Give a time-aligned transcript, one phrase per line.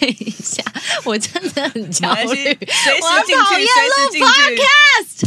[0.00, 0.62] 等一下，
[1.04, 4.26] 我真的很焦虑，我进去讨厌随时录进去
[4.56, 5.20] podcast。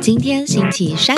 [0.00, 1.16] 今天星期三，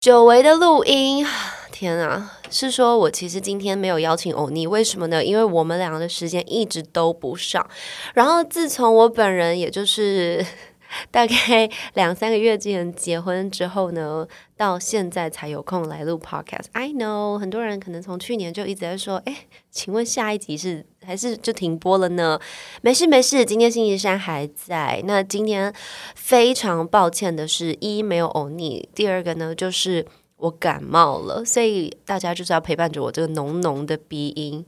[0.00, 1.26] 久违的录音，
[1.70, 2.32] 天啊！
[2.48, 5.22] 是说我其实今天没有邀请欧尼，为什么呢？
[5.24, 7.68] 因为我们两个的时间一直都不上。
[8.14, 10.46] 然后自从我本人，也就是
[11.10, 14.26] 大概两三个月之前结婚之后呢，
[14.56, 16.66] 到现在才有空来录 podcast。
[16.72, 19.36] I know 很多人可能从去年就一直在说，哎，
[19.70, 22.40] 请问下一集是还是就停播了呢？
[22.82, 25.02] 没事没事，今天星期三还在。
[25.04, 25.72] 那今天
[26.14, 30.06] 非常抱歉的是，一没有欧尼，第二个呢就是。
[30.38, 34.62] 我感冒了，所以大家就是要陪伴着我这个浓浓的鼻音。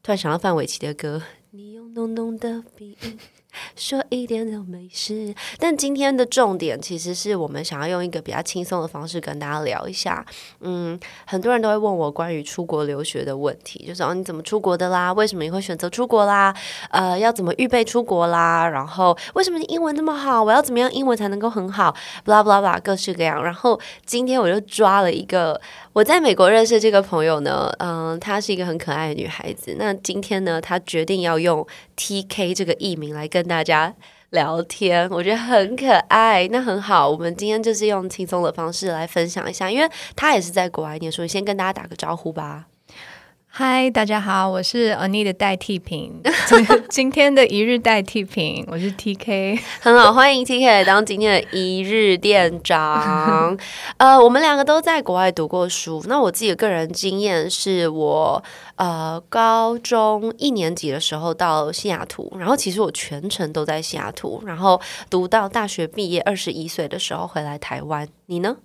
[0.00, 3.18] 突然想到范玮琪的歌，你用浓浓的鼻音
[3.76, 5.34] 说一点都没事。
[5.58, 10.24] 但今天的重点其实是我们想要用一个比较轻松的方式跟大家聊一下。
[10.60, 15.12] 嗯，很多人都会问我关于出国留学的问题，就是哦你怎么出国的啦？
[15.12, 16.54] 为什么你会选择出国啦？
[16.90, 18.68] 呃，要怎么预备出国啦？
[18.68, 20.42] 然后为什么你英文那么好？
[20.42, 23.42] 我要怎么样英文才能够很好？blah blah blah，各式各样。
[23.42, 25.60] 然后今天我就抓了一个
[25.98, 29.74] 我在美国认识这个朋友呢，嗯、她是一个很可爱的女孩子。
[29.76, 33.92] 那今天呢，她决定要用 TK 这个艺名来跟大家
[34.30, 36.46] 聊天，我觉得很可爱。
[36.52, 41.26] 那很好，我们今天就是用轻松的方式来分享一下，因为她也是在国外念书。
[41.26, 42.66] 先跟大家打个招呼吧。
[43.60, 49.58] 嗨，大家好，我是 Ani 的代替品，今 今天的一日代替品，我是 TK。
[49.80, 53.58] 很好，欢迎 TK 来当今天的一日店长。
[53.98, 56.00] 呃，我们两个都在国外读过书。
[56.06, 58.40] 那我自己的个人经验是我
[58.76, 68.06] 呃高中一年级的时候到西雅图，然后其实我全程都在西雅图，然后读到大学毕业二十一岁的时候回来台湾。
[68.26, 68.58] 你呢？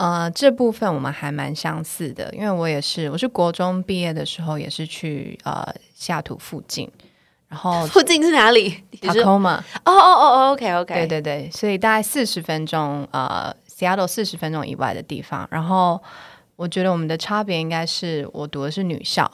[0.00, 5.62] 呃，这部分我们还蛮相似的，因为我也是，我是国中毕业的时候也是去呃
[5.94, 6.90] 西雅图附近，
[7.48, 8.82] 然后附近是哪里？
[8.92, 15.46] 你是哦 Tacoma，哦哦哦，OK OK，对对对，所以大概四十分钟，呃，Seattle 四十分钟以外的地方。
[15.50, 16.02] 然后
[16.56, 19.30] 我觉得我们的差别应该是我读的是女校，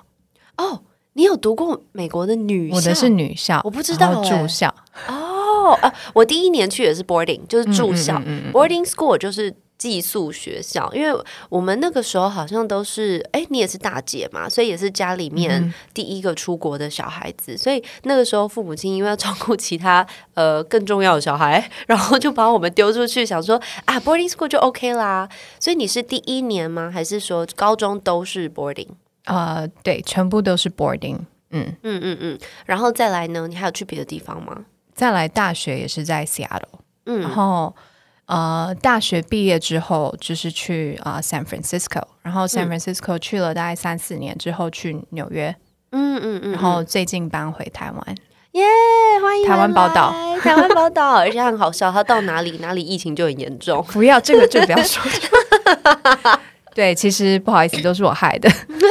[0.56, 2.76] 哦，你有读过美国的女校？
[2.76, 4.74] 我的是女校，我不知道欸住校。
[5.06, 10.90] 哦，呃，我第一年去也是 boarding，就是住校、嗯嗯嗯嗯 b o a r d i n g school 就是寄宿学校。
[10.92, 25.28] 因为我们那个时候好像都是，哎，你也是大姐嘛，所以也是家里面第一个出国的小孩子，所以那个时候父母亲因为要照顾其他 呃更重要的小孩， 然后就把我们丢出去，想说啊 boarding school 就 OK 啦。
[25.58, 26.90] 所以你是第一年吗？
[26.92, 28.88] 还是说高中都是 boarding？
[29.24, 31.18] 呃，对，全部都是 boarding。
[31.50, 33.46] 嗯，嗯嗯嗯，然后再来呢？
[33.48, 34.64] 你还有去别的地方吗？
[34.94, 37.74] 再来大学也是在 Seattle，然嗯，后
[38.26, 45.54] 呃，大学毕业之后就是去啊、呃 San Francisco，然后 San Francisco 去了大概三四年之后去纽约，
[45.92, 48.16] 嗯嗯嗯，然后最近搬回台湾。
[48.52, 48.64] 耶
[49.20, 53.84] 欢迎台湾回报道台湾报道， 而且很好笑，他到哪里哪里疫情就很严重。
[53.92, 55.02] 不要这个就不要说。
[56.76, 58.50] 对，其实不好意思，都是我害的。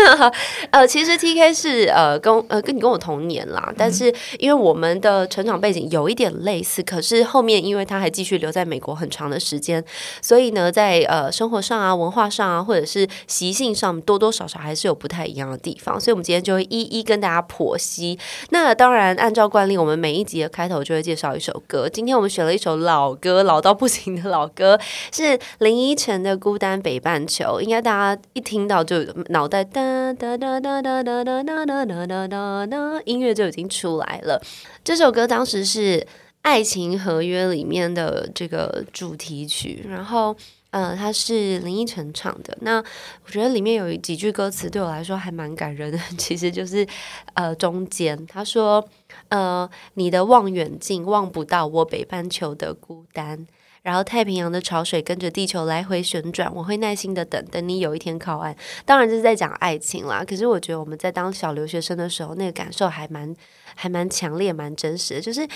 [0.71, 9.85] 呃，其实 T K 是呃跟呃跟你跟我同年啦，但是因为我们的成长背景有一点类似，可是后面因为他还继续留在美国很长的时间，
[10.19, 18.17] 所以呢，在呃生活上啊、文化上啊，或者是习性上，多多少少还是有不太一样的地方，所以我们今天就会一一跟大家剖析。
[18.49, 21.87] 那当然，按照惯例，我们每一集的开头就会介绍一首歌。
[21.87, 24.79] 今天我们选了一首老歌，老到不行的老歌，
[25.11, 27.59] 是林依晨的《孤单北半球》。
[27.61, 34.41] 应该大家一听到就脑袋哒哒哒哒哒哒哒哒哒哒哒哒哒，音乐就已经出来了。
[34.83, 35.99] 这首歌当时是
[36.41, 40.35] 《爱情合约》里面的这个主题曲，然后。
[40.71, 42.57] 呃，它是林依晨唱的。
[42.59, 42.83] 那
[43.25, 46.85] 我觉得里面有几句歌词对我来说还蛮感人的，其实就是
[47.33, 48.85] 呃中间他说，
[49.29, 53.47] 呃，你的望远镜望不到我北半球的孤单，
[53.85, 58.55] 然后太平洋的潮水跟着地球来回旋转，我会耐心的等，等你有一天靠岸。
[58.83, 63.31] 当然这是在讲爱情啦，可是我觉得我们在当小留学生的时候，那个感受还蛮
[63.75, 65.21] 还蛮强烈、蛮真实的。
[65.21, 65.47] 就是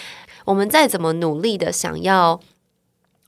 [0.45, 2.39] 我们再怎么努力的想要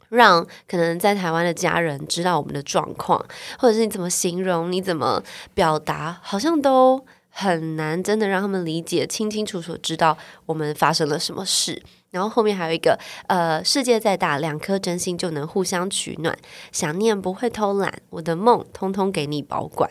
[0.09, 3.25] 让可能在台湾的家人知道我们的状况，
[3.57, 5.23] 或者是你怎么形容、你怎么
[5.55, 10.15] 表达，好像都很难真的让他们理解、清清楚楚知道
[10.45, 11.81] 我们发生了什么事。
[12.11, 16.37] 然后后面还有一个，呃，世界再大，两颗真心就能互相取暖。
[16.71, 19.89] 想念不会偷懒，我的梦通通给你保管。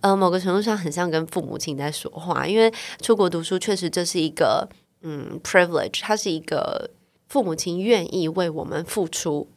[0.00, 4.68] 呃，某个程度上很像跟父母亲在说话，因为出国读书确实这是一个
[5.00, 6.90] 嗯 privilege，它是一个
[7.28, 9.48] 父母亲愿意为我们付出。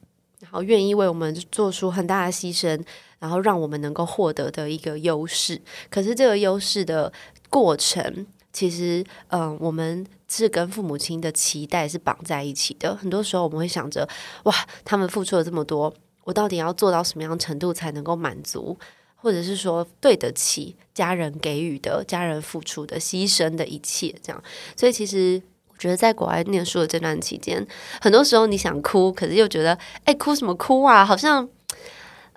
[0.41, 2.79] 然后愿意为我们做出很大的牺牲，
[3.18, 5.59] 然后让我们能够获得的一个优势。
[5.89, 7.11] 可是这个优势的
[7.50, 12.96] 过程，其实，嗯、我们是跟父母亲的期待是绑在一起的。
[12.96, 14.07] 很多时候我们会想着，
[14.44, 14.56] 哇，
[14.86, 15.94] 他们付出了这么多，
[16.24, 18.78] 我到底要做到什么样程度才能够满足？
[19.18, 24.42] 或者是说对得起家人给予的、家人付出的、牺牲的一切，这样。
[24.78, 27.68] 所以其实我觉得在国外念书的这段期间，
[28.00, 31.04] 很多时候你想哭，可是又觉得，哎，哭什么哭啊？
[31.04, 31.50] 好像，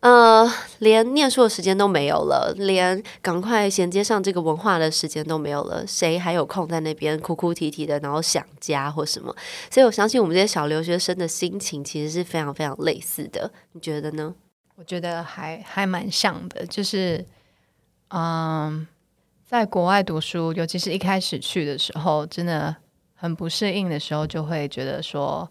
[0.00, 0.48] 呃，
[0.78, 9.34] 连念书的时间都没有了，连赶快衔接上这个文化的时间都没有了，谁还有空在那边哭哭啼啼的，然后想家或什么？
[9.70, 14.32] 所以我相信我们这些小留学生的心情其实是非常非常类似的，你觉得呢？
[14.76, 17.26] 我觉得还还蛮像的，就是
[18.10, 18.86] 嗯，
[19.44, 22.76] 在国外读书，尤其是一开始去的时候，真的
[23.16, 25.50] 很不适应的时候，就会觉得说，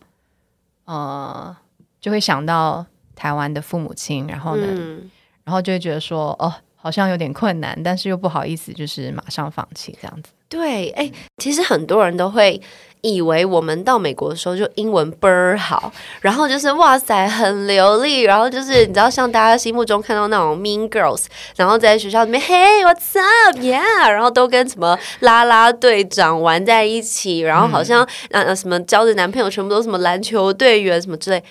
[0.86, 1.54] 呃，
[2.00, 2.86] 就会想到
[3.18, 5.12] 台湾的父母亲，然后呢，嗯，
[5.44, 6.54] 然后就会觉得说，哦，
[6.88, 10.32] 好像有点困难，但是又不好意思，就是马上放弃这样子。
[10.48, 12.62] 对，哎，其实很多人都会
[13.02, 15.92] 以为我们到美国的时候就英文倍儿好，
[16.22, 21.26] 然后就是哇塞很流利，然后就是你知道像大家心目中看到那种 Mean Girls，
[21.58, 31.44] 然后在学校里面 Hey What's up Yeah，然后都跟什么啦啦队长玩在一起，然后好像呃呃什么交的男朋友全部都是什么篮球队员什么之类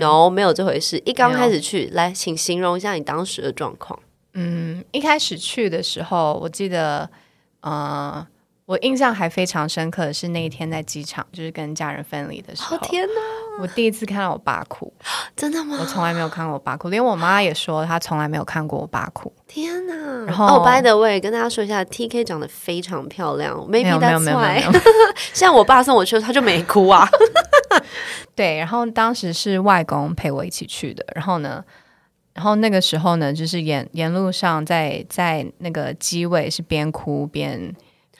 [0.00, 1.00] ，No 没有这回事。
[1.04, 3.96] 一刚开始去，来请形容一下你当时的状况。
[4.34, 7.08] 嗯，一开始去的时候，我记得，
[7.60, 8.26] 呃，
[8.66, 14.92] 我印象还非常深刻的是那一天在机场，就是跟家人分离的时候，哦天哪，我第一次看到我爸哭，
[15.34, 15.76] 真的吗？
[15.80, 19.32] 我从来没有看过我爸哭，连我妈也说她从来没有看过我爸哭。
[19.48, 20.24] 天呐！
[20.26, 24.80] 然后哦、by the way，跟大家说一下，T K 长得非常漂亮，maybe that's 没有没 why 有。
[25.34, 27.08] 像我爸送我去，他就没哭啊。
[28.36, 31.64] 对，然后当时是外公陪我一起去的，然后呢，
[32.40, 37.70] 然后那个时候呢，就是沿沿路上在在那个机位是边哭边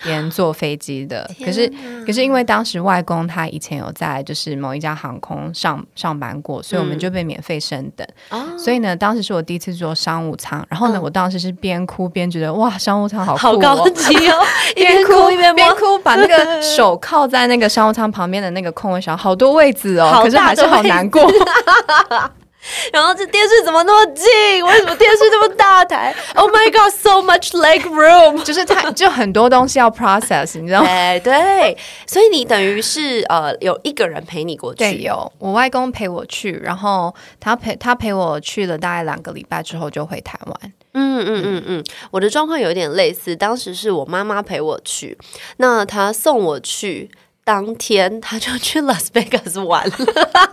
[0.03, 1.67] 边坐飞机的，可是
[2.05, 8.07] 可是因为当时外公他以前有在就是某一家航空上上班过，所以我们就被免费升等。
[8.29, 14.45] 哦，所以呢，当时是我第一次坐商务舱，然后呢，嗯我当时是边哭边觉得哇，商务舱好酷、好哦，高级哦，
[14.77, 15.71] 一边边哭一边边。
[15.77, 21.23] 哭，把那个手靠在那个商务舱旁边的那个空位上，好多位置哦，可是还是好难过。
[22.93, 24.27] 然后这电视怎么那么近？
[24.65, 28.43] 为什么电视这么大台？Oh my god, so much leg room！
[28.45, 30.87] 就是他就很多东西要 process，你知道吗？
[30.89, 31.77] 哎，对，
[32.07, 40.73] 所以你等于是呃有一个人陪你过去，对，有我外公陪我去，然后他陪他陪我去了大概两个礼拜之后就回台湾。
[40.93, 45.17] 嗯嗯嗯嗯，我的状况有点类似，当时是我妈妈陪我去，
[45.57, 47.11] 那她送我去。
[47.45, 49.97] 当天他就去 Las Vegas 玩了，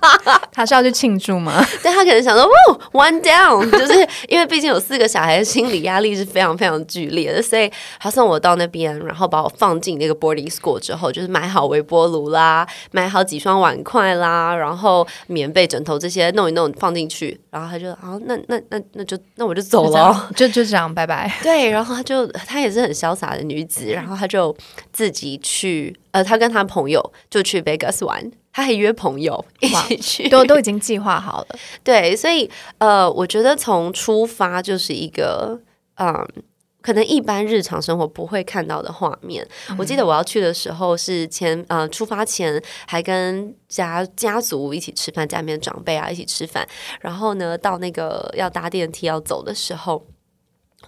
[0.51, 1.63] 他是要去庆祝吗？
[1.83, 20.27] 但他可能想说，哦，one down， 就是因为毕竟有四个小孩，心理压力是非常非常剧烈的，所以他送我到那边，然后把我放进那个 boarding school 之后，就是买好微波炉啦，买好几双碗筷啦，然后棉被、枕头这些弄一弄放进去，然后他就啊，那那那那就那我就走了哦。
[20.35, 21.31] 就就就这样，拜拜。
[21.43, 24.55] 对，然后他就他也是很潇洒的女子，然后她就
[24.91, 31.47] 自己去，呃，他跟他朋友就去 Vegas 玩，他还约朋友一起去，都都已经计划好了。
[31.85, 32.49] 对，所以
[32.79, 35.61] 呃，我觉得从出发就是一个
[35.97, 36.27] 嗯。
[36.79, 39.45] 可能一般日常生活不会看到的画面。
[39.77, 46.65] 我记得我要去的时候是前呃出发前还跟家家族一起吃饭，家里面长辈啊一起吃饭。
[47.01, 50.07] 然后呢，到那个要搭电梯要走的时候，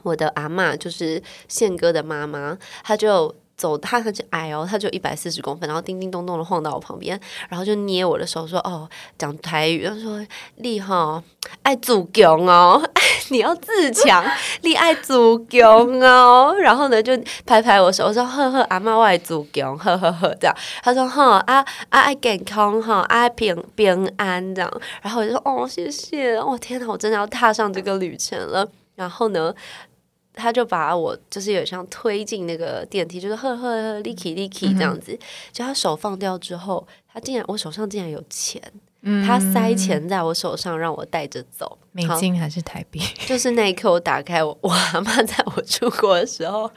[0.03, 3.35] 我的阿嬷就是宪哥的妈妈，她就。
[3.59, 10.25] 走，他很矮哦，他就一百四十公分，然后叮叮咚咚的晃到我旁边，然后就捏我的手说：“哦，讲台语，他说
[10.55, 11.21] 你哈
[11.61, 12.81] 爱祖强哦，
[13.29, 14.25] 你要自强，
[14.63, 15.61] 你爱祖强
[15.99, 17.11] 哦。”然后呢，就
[17.45, 21.55] 拍拍我手，我说：“呵呵，阿妈我爱祖强，呵呵呵。”这样，他说：“哈啊
[21.89, 29.53] 啊爱健康哈，爱平平安这样。”然后我就说：“哦，谢谢，哦天哪，我真的要踏上这个旅程了。”然后呢？
[30.39, 35.17] 他就把我就是有像推进那个电梯，就是呵呵呵，licky licky 这样子。
[35.51, 38.61] 就他手放掉之后，他竟然我手上竟然有钱，
[39.25, 41.77] 他塞钱在我手上让我带着走。
[41.91, 43.01] 美金还是台币？
[43.25, 46.71] 就是那一刻，我打开我，我阿妈在我出国的时候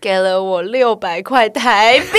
[0.00, 2.18] 给了我六百块台币，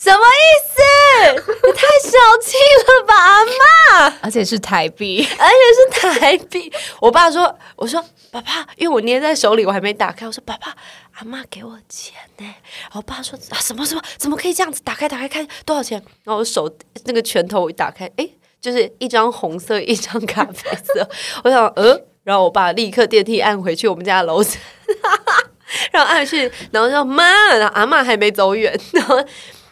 [0.00, 1.42] 什么意思？
[1.66, 4.14] 你太小气了吧，阿妈！
[4.22, 5.26] 而且是台币。
[5.38, 6.72] 而且是台币。
[7.00, 8.00] 我爸说：“我说
[8.30, 10.24] 爸爸，因为我捏在手里，我还没打开。
[10.24, 10.72] 我说爸爸，
[11.18, 12.44] 阿妈给我钱呢。”
[12.82, 14.02] 然后我爸说：“啊，什么什么？
[14.16, 14.80] 怎么可以这样子？
[14.84, 16.72] 打开打开看多少钱？”然后我手
[17.04, 21.08] 那个拳头一打开，诶，就是一张红色，一张咖啡色。
[21.42, 24.60] 我想，呃，然后我爸立刻电梯按回去我们家楼层，
[25.90, 27.24] 然后按去，然后说妈，
[27.56, 29.16] 然后阿妈还没走远，然后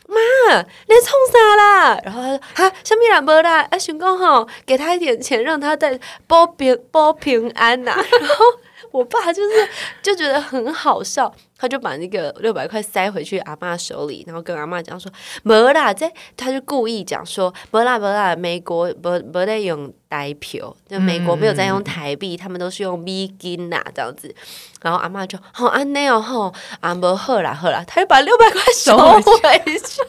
[0.08, 2.00] 妈，你冲啥啦？
[2.04, 8.44] 然后他说哈，下面两波啦，啊，熊公吼，给他一点钱，让他在保平保平安呐、 然后
[8.92, 9.68] 我爸就是
[10.02, 15.10] 就觉得很好笑，他就把那个六百块塞回去阿妈手里，然后跟阿妈讲说，
[15.42, 24.34] 没啦，这他就故意讲说，没啦没啦，美国不不在用台票，就美国没有在用台币，他们都是用美金呐、这样子。
[24.82, 29.22] 然后阿妈就好安内哦吼，啊不好啦好啦，他就把六百块收回
[29.78, 30.00] 去。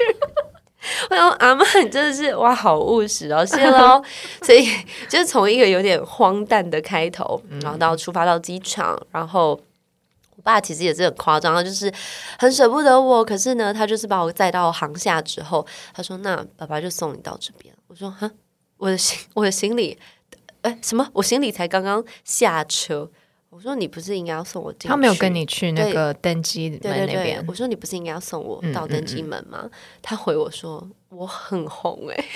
[1.10, 4.02] 我想阿妈，你真的是哇，好务实哦，谢喽。
[4.42, 4.70] 所 以
[5.10, 9.67] 就是从一个有点荒诞的开头，然后到出发到机场，然后我
[10.48, 11.92] 爸其实也是很夸张，他就是
[12.40, 18.32] 很舍不得我，可是呢，他就是把我载到航下之后，他说：“那爸爸就送你到这边。”我说：“哈，
[18.78, 19.98] 我的行， 我的行李，
[20.62, 21.06] 哎，什么？
[21.12, 23.12] 我行李才刚刚下车。”
[23.50, 29.70] 我说：“你不是应该要送我进去？”他没有跟你去那个登机门对对对那边，，我说你不是应该要送我嗯到登机门吗？
[30.02, 32.16] 他回我说我很红哎、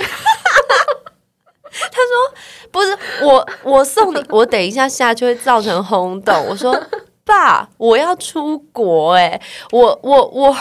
[1.72, 6.46] 他说不是我，我送你，我等一下下去会造成轰动。
[6.48, 6.74] 我说
[7.26, 10.58] 爸，我要出国哎、我我我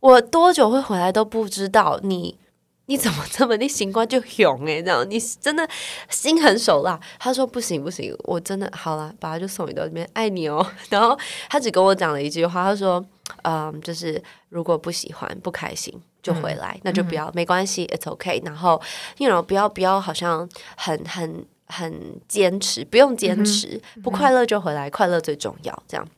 [0.00, 2.38] 我多久会回来都不知道你。
[2.86, 5.66] 你怎么这么你行官就勇哎、这样你真的
[6.10, 7.00] 心狠手辣。
[7.18, 10.64] 他说不行不行，我真的好了，爸爸就送你到这边，爱你哦。
[10.90, 11.18] 然后
[11.48, 13.02] 他只跟我讲了一句话，他说
[13.40, 18.44] 嗯，就是如果不喜欢、不开心就回来，那就不要，没关系，it's okay。
[18.44, 18.78] 然后
[19.16, 21.42] ，you know，不要不要，好像很很
[21.76, 25.82] 很坚持，不用坚持，不快乐就回来，快乐最重要。
[25.88, 26.08] 这样，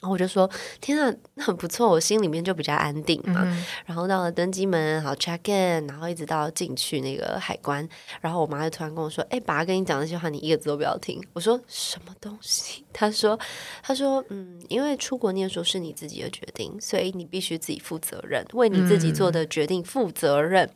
[0.00, 0.48] 然后我就说，
[0.80, 3.46] 天啊，那很不错，我心里面就比较安定嘛。
[3.84, 7.86] 然后到了登机门，好 check in，然后一直到进去那个海关，
[8.22, 13.38] 然后我妈就突然跟我说：“哎、爸跟你讲那些话，你一个字都不要听。”我说：“什么东西？” 她说
[13.84, 20.70] ：“她说，嗯，因为出国念书是你自己的决定，所以你必须自己负责任，为你自己做的决定负责任。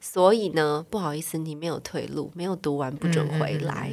[0.00, 3.92] 所以呢，不好意思，你没有退路，没有读完不准回来。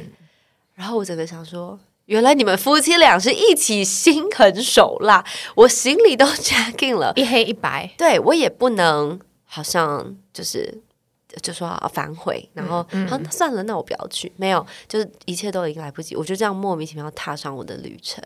[0.74, 1.76] 然后我整个想说。
[2.06, 10.80] 原来你们夫妻俩是一起心狠手辣，我行李都 check in 了，一黑一白，对我也不能好像就是
[11.42, 18.22] 就说啊反悔，然后、好那算了，那我不要去，没有，就是一切都已经来不及，我就这样莫名其妙踏上我的旅程。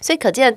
[0.00, 0.56] 所以可见，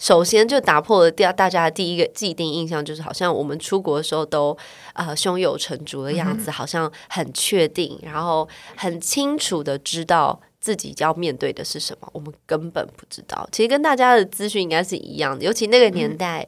[0.00, 4.56] 首先就打破了第大家的第一个既定印象，就是好像我们出国的时候都
[4.94, 12.08] 呃胸有成竹的样子，好像很确定，然后很清楚的知道自己要面对的是什么。
[12.12, 16.46] 我们根本不知道，其实跟大家的资讯应该是一样的，尤其那个年代。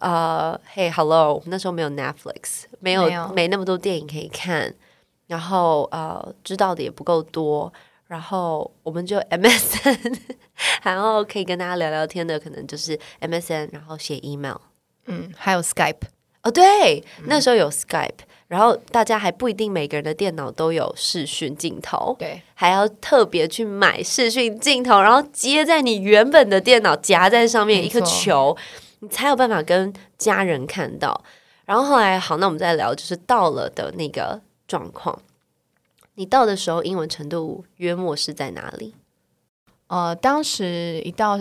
[0.00, 4.74] 呃，嘿，Hello，我们那时候没有 Netflix，没有没有没那么多电影可以看，
[5.28, 7.72] 然后呃，知道的也不够多，
[8.08, 10.18] 然后我们就 MSN，
[10.82, 14.56] 然后可以跟大家聊聊天的，可能就是 MSN，然后写 email。
[15.06, 16.00] 嗯，还有 Skype，
[16.42, 18.10] 哦，对，那时候有 Skype，
[18.52, 28.54] 然后大家还不一定每个人的电脑都有视讯镜头，对，还要特别去买视讯镜头，然后接在你原本的电脑夹在上面一颗球，
[28.98, 31.24] 你才有办法跟家人看到。
[31.64, 35.18] 然后后来好，那我们再聊，就是到了的那个状况。
[36.16, 38.94] 你到的时候，英文程度约莫是在哪里？
[39.86, 41.40] 呃，当时一到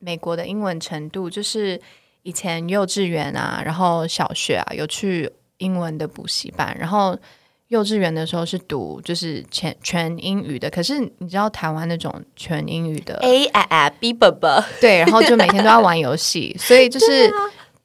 [0.00, 1.80] 美国的英文程度，就是
[2.24, 7.16] 以前幼稚园啊，然后小学啊有去英文的补习班，然后
[7.68, 14.12] 幼稚园的时候是读就是全全英语的，可是你知道台湾那种全英语的，A 啊啊 B
[14.80, 17.32] 对，然后就每天都要玩游戏， 所以就是、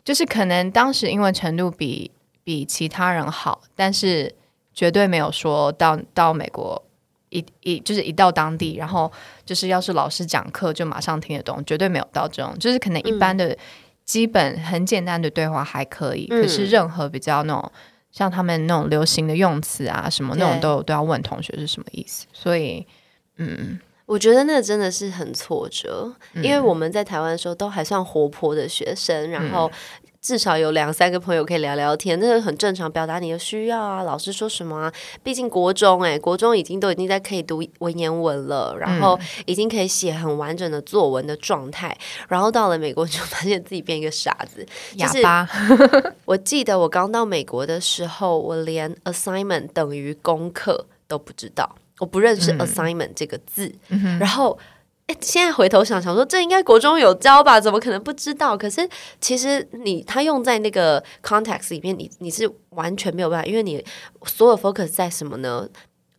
[0.03, 2.11] 就是可能当时英文程度比
[2.43, 4.33] 比其他人好，但是
[4.73, 6.81] 绝对没有说到到美国
[7.29, 9.11] 一一就是一到当地，然后
[9.45, 13.57] 就是要是老师讲课就马上听得懂，绝对没有到这种，就是可能一般的
[14.07, 16.41] 基本很简单的对话还可以，嗯。
[16.41, 17.71] 可是任何比较那种。
[18.09, 20.61] 像他们那种流行的用词啊，什么那种对。
[20.61, 22.83] 都都要问同学是什么意思，所以
[23.35, 29.71] 嗯，我觉得那真的是很挫折，因为我们在台湾的时候都还算活泼的学生，然后
[30.21, 34.03] 至少有两三个朋友可以聊聊天，那个很正常，表达你的需要啊。
[34.03, 34.93] 老师说什么啊？
[35.23, 41.97] 毕竟国中哎、国中已经都已经在可以读文言文了，然后已经可以写很完整的作文的状态，
[42.27, 44.65] 然后到了美国就发现自己变一个傻子，
[44.97, 45.49] 就是哑巴，
[46.25, 53.73] 我记得我刚到美国的时候，我连 assignment 等于功课都不知道，我不认识 assignment 这个字。
[54.19, 54.57] 然后，
[55.07, 57.61] 哎，现在回头想想说，这应该国中有教吧？
[57.61, 58.57] 怎么可能不知道？
[58.57, 58.87] 可是
[59.21, 63.81] 其实你他用在那个 context 里面，你你是完全没有办法，因为你
[64.25, 65.67] 所有 focus 在什么呢？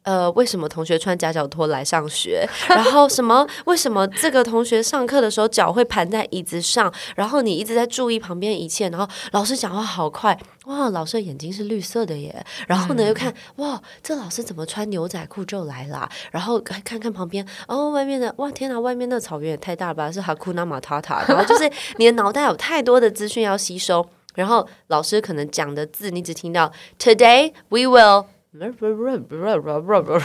[0.08, 2.48] 呃，为什么同学穿夹脚拖来上学？
[2.66, 3.46] 然后什么？
[3.66, 6.90] 为什么这个同学上课的时候脚会盘在椅子上？
[7.14, 12.42] 然后你一直在注意旁边一切，然后老师讲话好快，哇，老师的眼睛是绿色的耶。
[12.66, 16.08] 然后呢，又看哇，这老师怎么穿牛仔裤就来啦？
[16.30, 20.10] 然后看看旁边，哦，外面的哇，天哪，外面那草原也太大了吧？
[20.10, 21.22] 是哈库纳马塔塔。
[21.28, 28.37] 然后就是你的脑袋有太多的资讯要吸收，然后老师可能讲的字，你只听到 Today we will。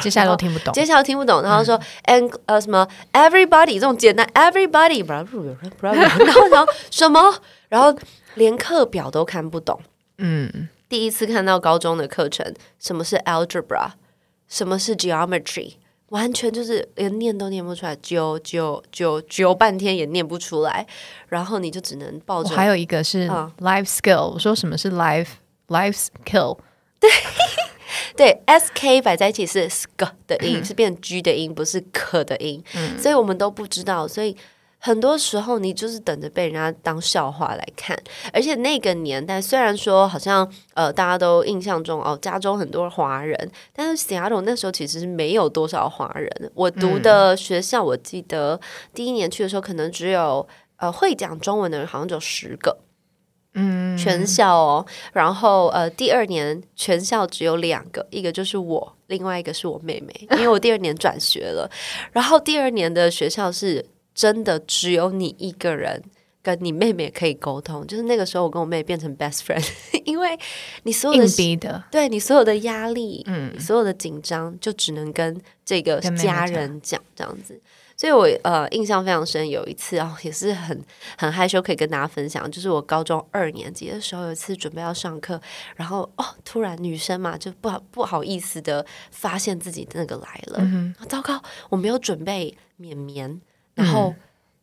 [0.02, 7.34] 接下来都听不懂，接下来都听不懂，然后说 and 呃什么 everybody 这种简单 everybody，然后然后什么，
[7.70, 7.96] 然后
[8.36, 9.80] 连课表都看不懂。
[10.18, 13.92] 嗯，第一次看到高中的课程，什么是 algebra，
[14.48, 15.74] 什么是 geometry，
[16.10, 20.86] 完全就是连念都念不出来，揪揪揪揪半天也念不出来，
[21.28, 22.56] 然后你就只能抱着。
[22.56, 23.28] 还有一个是
[23.60, 25.30] life skill，我说什么是 life
[25.68, 26.58] life skill？
[27.00, 27.10] 对。
[28.15, 32.63] 对，S K 摆在一起是 sk 的音，是变 G 的音，不是可的音，
[32.98, 34.08] 所以我们都不知道。
[34.08, 34.36] 所以
[34.77, 37.98] 很多时候你就是等着被人家当笑话来看。
[38.32, 46.51] 而且那个年代，虽然说好像呃大家都印象中哦，加州很多华人，但是 Seattle 那时候其实是没有多少华人。
[46.53, 48.60] 我读的学校，我记得
[48.93, 52.77] 第一年去的时候，可能只有呃会讲中文的人，好像只有十个。
[53.55, 61.69] 嗯，全校哦，然后呃，第二年全校只有两个，一个就是我，另外一个是我妹妹， 因为我第二年转学了。
[62.12, 66.01] 然后第二年的学校是真的只有你一个人
[66.41, 69.65] 跟你妹妹可以沟通，就是那个时候我跟我妹变成 best friend，
[70.03, 70.38] 因为
[70.83, 77.62] 你所有的逼的，对你所有的压力，嗯，所有的紧张，就只能跟这个家人讲这样子。
[78.03, 79.50] 所以，我呃印象非常深。
[79.50, 80.77] 有一次啊，也是很
[81.17, 85.39] 很害羞，可以跟大家分享，就是我高中二年级的时候，有一次准备要上课，
[85.77, 90.62] 然后哦，突然女生嘛，就不好不好意思的发现自己那个来了，
[91.07, 93.39] 糟糕，我没有准备绵绵，
[93.74, 94.13] 然后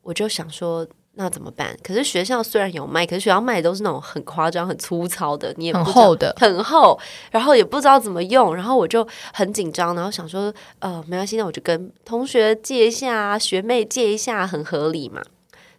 [0.02, 0.86] 我就想说。
[1.20, 1.76] 那怎么办？
[1.82, 6.98] 可是学校虽然有卖，可是学校卖的都是那种很夸张、很粗糙的，你也很厚的，很厚，
[7.30, 15.22] 然后也不知道怎么用，然后我就很紧张，然后想说，呃，没关系，那我就跟同学借一下，学妹借一下，很合理嘛。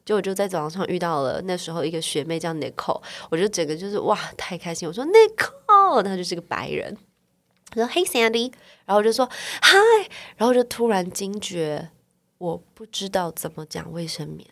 [0.05, 4.87] 就我就在走廊上遇到了那时候一个学妹叫 Nicole，我就整个就是哇，太开心！
[4.87, 6.95] 我说 Nicole，她就是个白人，
[7.75, 8.51] 我说 Hey Sandy，
[8.85, 9.29] 然后我就说
[9.61, 11.89] Hi，然后就突然惊觉，
[12.39, 14.47] 我不知道怎么讲卫生棉。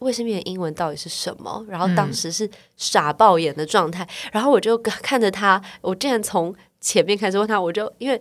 [0.00, 1.64] 卫生棉的英文到底是什么？
[1.68, 8.20] 然后当时是傻爆眼的状态，然后我就看着他，我竟然从前面开始问他，我就因为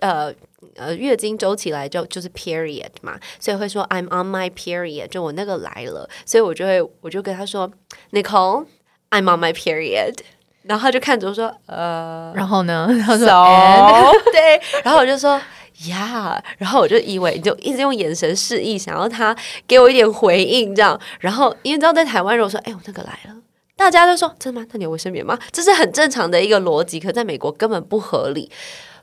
[0.00, 0.32] 呃
[0.76, 7.70] 呃月经周期来就就是 period 嘛，所以会说 I'm on my period，就我那个来了，所以我就会我就跟他说
[8.12, 10.18] Nicole，I'm on my period，
[10.62, 13.26] 然后他就看着我说呃，然后呢， 他说
[14.32, 15.40] 对，然后我就说。
[15.88, 19.36] 呀，然后我就以为就一直用眼神示意，想要他
[19.68, 20.98] 给我一点回应，这样。
[21.20, 23.36] 然后因为知道在台湾，如果说“哎，我那个来了”，
[23.76, 24.66] 大家都说“真的吗？
[24.72, 28.50] 那你有卫生棉吗？”这是很正常的一个逻辑，可在美国根本不合理。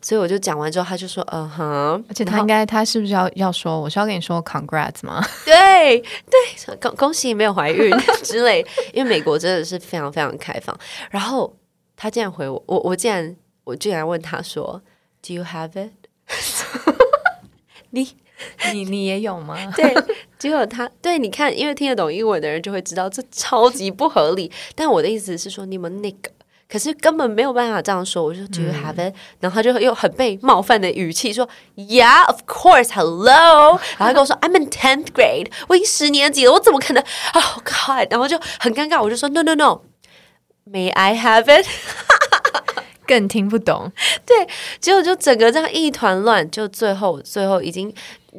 [0.01, 5.23] 所以我就讲完之后，他就说：“嗯哼。”而且他应该，他是不是要要说，我是要跟你说 “congrats” 吗？
[5.45, 7.89] 对对，恭恭喜没有怀孕
[8.21, 8.65] 之类。
[8.93, 10.77] 因为美国真的是非常非常开放。
[11.09, 11.55] 然后
[11.95, 13.33] 他竟然回我，我我竟然
[13.63, 14.81] 我竟然问他说
[15.25, 15.91] ：“Do you have it？”
[17.91, 18.15] 你
[18.71, 19.57] 你你也有吗？
[19.75, 19.95] 对，
[20.39, 24.51] 结果他对你看，因为听得懂英文的人就会知道这超级不合理。
[24.75, 26.31] 但我的意思是说，你们那个
[26.67, 28.23] 可是根本没有办法这样说。
[28.23, 29.13] 我说 Do you have it？
[29.39, 32.91] 然后他就用很被冒犯的语气说 Yeah, of course.
[32.93, 33.79] Hello。
[33.97, 38.07] 然后他跟我说 I'm in tenth grade，我已经十年级了，我怎么可能？Oh God！
[38.09, 39.81] 然后就很尴尬，我就说 No, no, no.
[40.65, 41.67] May I have it？
[43.05, 43.91] 更听不懂，
[44.25, 44.47] 对，
[44.79, 47.93] 结果就整个这样一团乱，就最后最后已经，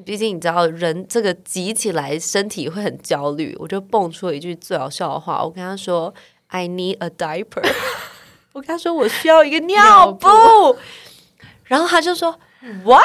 [0.05, 6.13] 毕竟你知道人这个急起来，身体会很焦虑，我就蹦出了一句最好笑的话，我跟他说
[6.49, 7.63] ：“I need a diaper。
[8.53, 10.29] ”我跟他说：“我需要一个尿布。”
[11.65, 12.39] 然后他就说
[12.85, 13.03] ：“What？”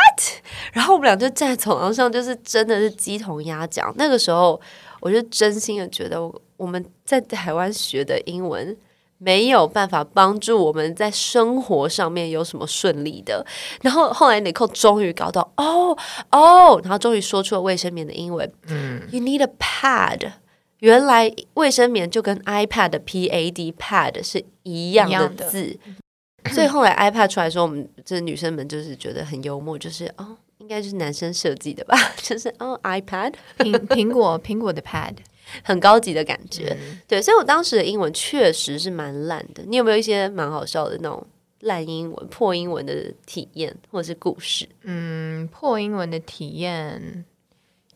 [0.74, 3.94] 然后我们俩就站在走廊上，就是真的是鸡同鸭讲。
[3.98, 4.60] 那个时候，
[5.00, 6.20] 我就真心的觉得，
[6.58, 8.78] 我们在台湾学的英文。
[9.20, 13.46] 没有办法帮助我们在生活上面有什么顺利的。
[13.82, 15.96] 然后后来 Nicole 终于搞到哦
[16.32, 18.52] 哦，然后终于说出了卫生棉的英文。
[18.68, 20.32] 嗯，You need a pad。
[20.80, 25.78] 原来卫生棉就跟 iPad 的 P A D pad 是一样的字。
[26.54, 31.98] 所以后来 iPad 出来说，我们这女生们就是觉得很幽默，就是哦，应该就是男生设计的吧？
[32.24, 35.16] 就是哦，iPad 苹苹果苹果的 pad。
[35.64, 39.64] 很高级的感觉，对，所以我当时的英文确实是蛮烂的。
[39.68, 41.26] 你有没有一些蛮好笑的那种
[41.62, 44.68] 烂英文、破英文的体验或者是故事？
[44.84, 47.26] 嗯，破英文的体验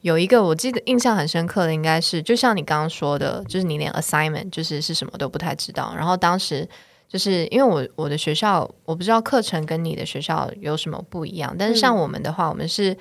[0.02, 5.94] 有一个我记得印象很深刻的，应该是就像你刚刚说的，就是你连 assignment 就是是什么都不太知道。
[5.96, 6.68] 然后当时
[7.08, 12.98] 就是因为我我的学校我不知道课程跟你的学校有什么不一样，但是像我们的话，我们是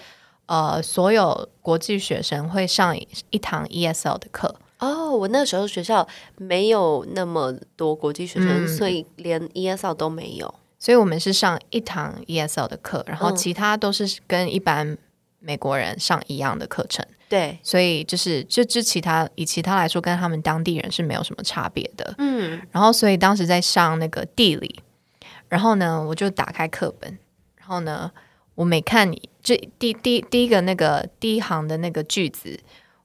[0.52, 2.94] 呃所有国际学生会上
[3.30, 4.54] 一堂 ESL 的课。
[4.80, 10.54] 哦，我那时候学校没有那么多国际学生，所以连 ESL 都没有。
[10.78, 14.98] 所以我们是上一堂 ESL 的课，然后其他都是跟一般
[15.38, 17.02] 美国人上一样的课程。
[17.30, 22.14] 对，所以就是就就其他以其他来说，跟他们当地人是没有什么差别的。
[22.18, 24.82] 嗯，然后所以当时在上那个地理，
[25.48, 27.18] 然后呢，我就打开课本，
[27.56, 28.10] 然后呢，
[28.54, 32.58] 我每看你这第第第一个那个第一行的那个句子。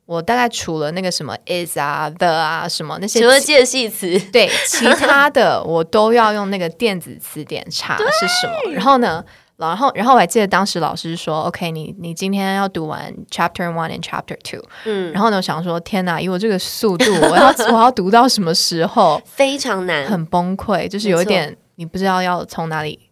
[0.06, 8.72] 我大概除了那个什么 is 啊 the 啊什么那些，除了介系词，对，其他的我都要用那个电子词典查 是什么。
[8.72, 9.22] 然后呢，
[9.58, 14.64] 然后然后我还记得当时老师说，OK，你你今天要读完 Chapter One and Chapter Two。
[14.86, 19.22] 嗯，然后呢，我想说，天哪，以我这个速度，我要 我要读到什么时候？
[19.26, 23.07] 非常难，很崩溃，就是有一点你不知道要从哪里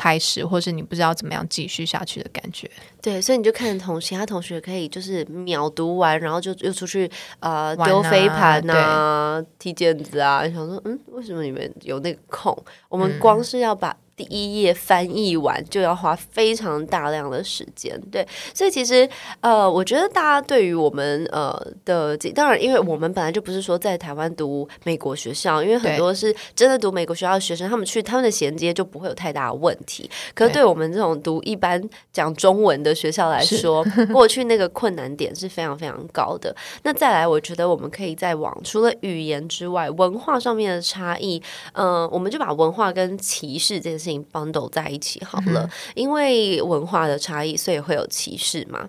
[0.00, 2.70] 开始，或是你不知道怎么样继续下去的感觉。
[3.02, 7.10] 对，所以你就看同其他同学可以就是秒读完，然后就又出去
[7.40, 10.42] 呃丢飞盘啊、踢毽子啊。
[10.48, 12.56] 想说，嗯，为什么你们有那个空？
[12.88, 17.98] 我们光是要把第一页翻译完，就要花非常大量的时间。
[18.12, 19.08] 对，所以其实
[19.40, 30.10] 呃，我觉得大家对于我们呃的，当然，因为我们本来就不是说在台湾读美国学校，因为很多是真的读美国学校的学生，他们去他们的衔接就不会有太大的问题。
[30.34, 36.54] 可是对我们这种读一般讲中文的，学校来说，过去那个困难点是非常非常高的。
[36.82, 45.68] 那再来，我觉得我们可以再往除了语言之外，文化上面的差异，嗯，我们就把文化跟歧视这件事情 bundle 在一起好了。
[45.94, 48.88] 因为文化的差异，所以会有歧视嘛？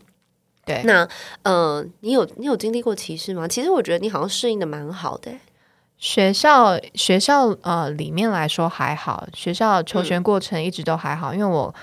[0.66, 0.82] 对。
[0.84, 1.08] 那，
[1.44, 3.48] 嗯，你有你有经历过歧视吗？
[3.48, 5.32] 其实我觉得你好像适应的蛮好的。
[5.98, 11.74] 学校学校呃里面来说还好，学校求学过程一直都还好，因为我。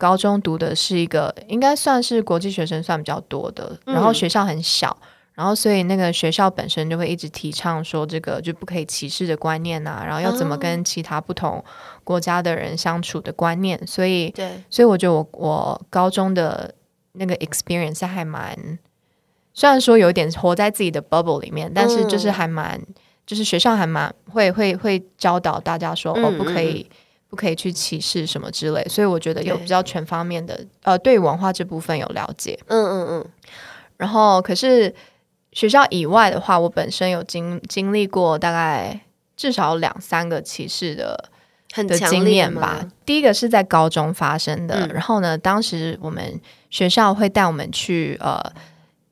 [0.00, 4.96] 高中读的是一个应该算是国际学生算比较多的，然后学校很小，
[5.40, 11.64] 然后所以那个学校本身就会一直提倡说这个就不可以歧视的观念呐，然后要怎么跟其他不同
[12.04, 16.74] 国家的人相处的观念，所以对，所以我觉得我我高中的
[17.12, 18.78] 那个 experience 还蛮，
[19.54, 22.78] 虽然说有点活在自己的 bubble 里面，但是就是还蛮，
[23.24, 26.86] 就是学校还蛮会会会教导大家说哦不可以。
[27.30, 32.58] 不可以去歧视什么之类，所以我觉得有比较全方面的，呃，对文化这部分有了解。
[32.66, 33.26] 嗯嗯嗯。
[33.98, 34.92] 然后，可是
[35.52, 39.00] 学校以外的话，我本身有经经历过大概
[39.36, 41.30] 至少两三个歧视的
[41.74, 42.86] 的经验吧。
[43.04, 48.40] 第一个是在高中发生的，然后呢，当时我们学校会带我们去，呃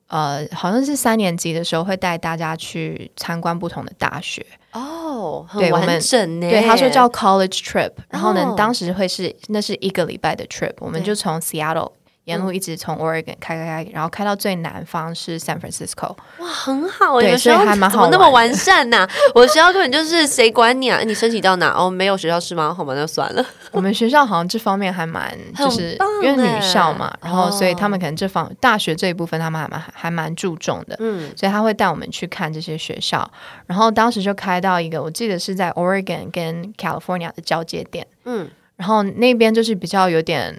[0.07, 4.45] 呃，好像是三年级的时候会带大家去参观不同的大学。
[4.71, 6.49] 哦，很完整呢。
[6.49, 11.91] 对，他说叫 college trip，然后呢，当时会是那是一个礼拜的 trip，我们就从 Seattle。
[12.29, 16.15] 沿路一直从 Oregon 开开开，然后开到最南方是 San Francisco。
[16.37, 18.03] 哇，很好，对，所以还蛮好。
[18.03, 19.07] 怎么那么完善呢？
[19.33, 20.99] 我学校根本就是谁管你啊？
[20.99, 21.73] 你申请到哪？
[21.75, 22.71] 哦，没有学校是吗？
[22.71, 23.43] 好吧，那算了。
[23.71, 30.95] 我们学校好像这方面还蛮，就是因为女校嘛，然后所以他们可能这方大学这一部分他们还蛮还蛮注重的。
[30.99, 33.29] 嗯，所以他会带我们去看这些学校。
[33.65, 38.05] 然后当时就开到一个，我记得是在 Oregon 跟 California 的交界点。
[38.25, 40.55] 嗯，然后那边就是比较有点。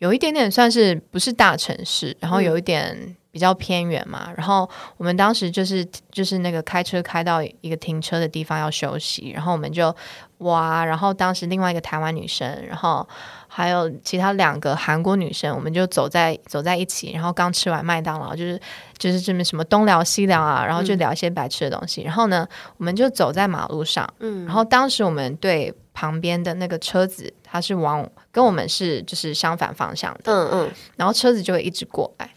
[0.00, 4.30] 有一点点算是不是大城市，然后有一点比较偏远嘛。
[4.34, 9.94] 然后我们当时就是就是那个开车开到一个停车的地方要休息，然后我们就
[10.38, 13.06] 哇，然后当时另外一个台湾女生，然后
[13.46, 18.58] 还有其他两个韩国女生，我们就走在走在一起，然后刚吃完麦当劳，就是
[18.96, 22.00] 就是这么什么东聊西聊啊，然后就聊一些白吃的东西。
[22.00, 28.08] 然后呢，我们就走在马路上，嗯，然后当时我们对旁边的那个车子，它是往。
[28.32, 32.30] 跟我们是就是相反方向的，嗯嗯，然后车子就会一直过来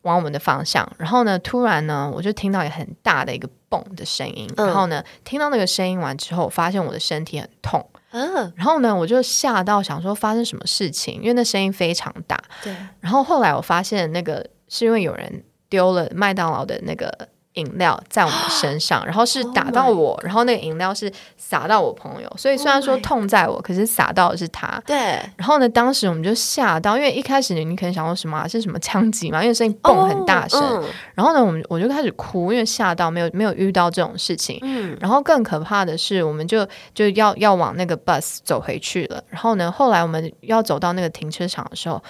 [0.00, 24.82] 往我们的方向，然后呢，突然呢，我就听到一个很大的一个嘣的声音，然后呢，听到那个声音完之后，发现我的身体很痛，嗯，然后呢，我就吓到想说发生什么事情，因为那声音非常大，对，然后后来我发现那个是因为有人丢了麦当劳的那个饮料在我们身上，然后是 打到我，然后那个饮料是洒到我朋友，所以虽然说 Oh 痛在我，可是洒到的是他。
[24.86, 24.96] 对，
[25.36, 30.60] 然后呢，当时我们就吓到，因为一开始你可能想说什么、啊、是什么枪击嘛，因为声音蹦很大声。
[30.60, 34.58] 哦然后呢，我们我就开始哭，因为吓到没有没有遇到这种事情。
[34.62, 39.22] 嗯然后更可怕的是，我们就就要要往那个 bus 走回去了。
[39.28, 42.02] 然后呢，后来我们要走到那个停车场的时候，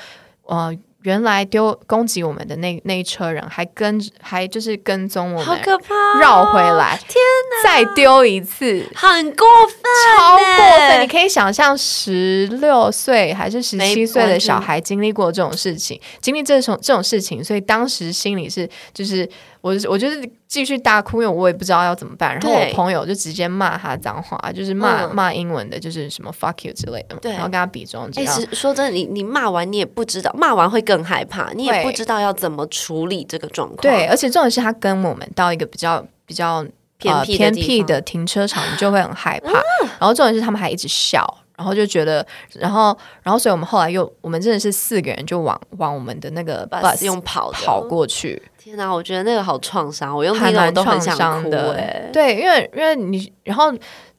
[0.46, 7.14] 呃，原来丢攻击我们的那那一车人还跟还就是跟踪我们好，可怕哦，绕回来，天
[7.62, 8.86] 再丢一次。
[8.94, 9.78] 很过分，
[10.18, 11.02] 超过分！
[11.02, 19.28] 你可以想象，十六岁还是十七岁的小孩经历过这种事情，经历这种这种事情，所以当时心里是就是
[19.64, 22.34] 我我就是继续大哭，因为我也不知道要怎么办。
[22.34, 28.26] 然后我朋友就直接骂他脏话，就是骂、嗯骂英文的，就是什么 fuck you 之类的，对然后跟他比中指哎、。
[28.26, 33.78] 是说真的，你你骂完你也不知道，骂完会更害怕，你也不知道要怎么处理这个状况。
[33.80, 36.62] 对，，而且重点是他跟我们到一个比较比较
[37.04, 39.52] 呃、偏僻偏僻的停车场，你就会很害怕。
[39.98, 51.74] 然后重点是他们还一直笑，然后就觉得，然后然后所以我们后来又我们真的是四个人就往往我们的那个 bus bus 用跑跑过去，天哪，我觉得那个好创伤，我用还听了我蛮创都很想哭伤的。
[51.74, 53.72] 哎、对，因为因为你然后。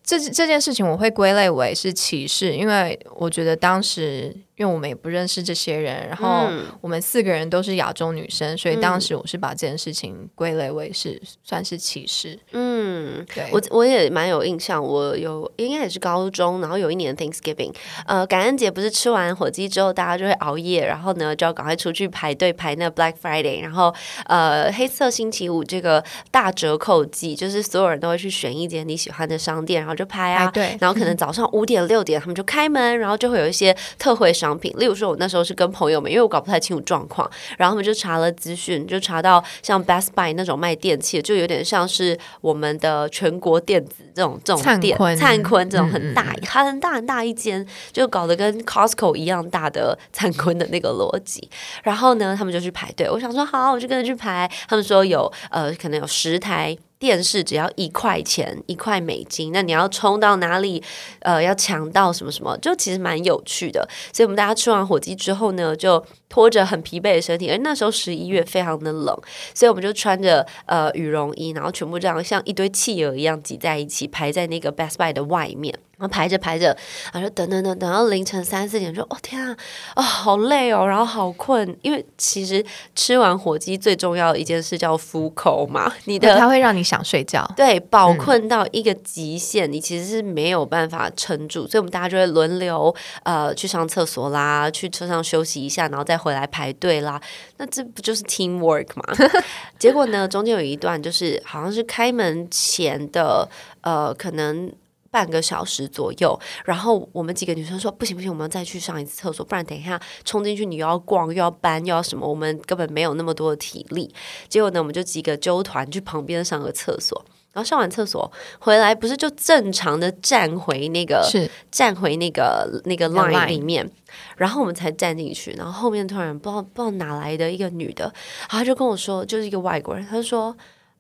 [0.08, 12.39] 这这件事情我会归类为是歧视，因为我觉得当时因为我们也不认识这些人，然后嗯我们四个人都是亚洲女生，所以嗯当时我是把这件事情归类为是算是歧视。
[12.52, 17.74] 嗯，对，我我也蛮有印象，我有应该也是高中，然后有一年 Thanksgiving，
[18.06, 23.94] 呃，感恩节不是吃完火鸡之后，大家就会熬夜，然后呢就要赶快出去排队排那 Black Friday，然后
[24.26, 51.49] 呃黑色星期五这个大折扣季，就是所有人都会去选一间你喜欢的商店，然后就拍啊，排队然后可能早上五点六点他们就开门，然后就会有一些特惠商品，例如说我那时候是跟朋友们，因为我搞不太清楚状况，然后他们就查了资讯，就查到像 Best Buy 那种卖电器的，就有点像是我们的全国电子这种这种店，灿坤这种嗯很大、很大很大一间，就搞得跟 Costco 一样大的灿坤的那个逻辑。
[51.84, 54.51] 然后呢，他们就去排队，我想说好，我就跟着去排。
[54.67, 56.77] 他们说有呃，可能有十台。
[56.97, 60.81] 电视只要一块钱，一块美金，那你要冲到哪里？
[61.19, 63.88] 呃，要抢到什么什么，就其实蛮有趣的。
[64.13, 69.17] 所以我们大家吃完火鸡之后呢，就拖着很疲惫的身体，而那时候十一月非常的冷，
[69.53, 75.77] 所以我们就穿着呃羽绒衣，然后全部这样像一堆企鹅一样挤在一起，排在那个 Best Buy 的外面。
[76.06, 76.68] 然后排着排着，
[77.12, 79.58] 然后就等等等等到凌晨三四点说，哦天啊，
[79.96, 82.63] 哦好累哦，然后好困，因为其实
[82.94, 87.44] 吃完火鸡最重要的一件事叫敷口嘛，你的它会让你想睡觉。
[87.56, 97.20] 对，饱困到一个极限，你其实是没有办法撑住，所以我们大家就会轮流呃去上厕所啦，去车上休息一下，然后再回来排队啦。
[97.58, 99.04] 那这不就是 teamwork 嘛？
[99.80, 103.50] 结果呢，中间有一段就是好像是开门前的
[103.82, 104.72] 呃，可能。
[105.15, 114.13] 半个小时左右，然后我们几个女生说不行不行，我们要再去上一次厕所，不然等一下冲进去你又要逛又要搬又要什么，我们根本没有那么多的体力。
[114.49, 117.23] 结果呢，我们就几个纠团去旁边上个厕所，
[117.54, 123.89] 然后上完厕所回来，不是就正常的站回那个是站回那个那个 line 里面，
[124.36, 128.04] 然后我们才站进去，然后后面突然不知道不知道哪来的一个女的，
[128.49, 130.54] 然后她就跟我说，就是一个外国人，她就说。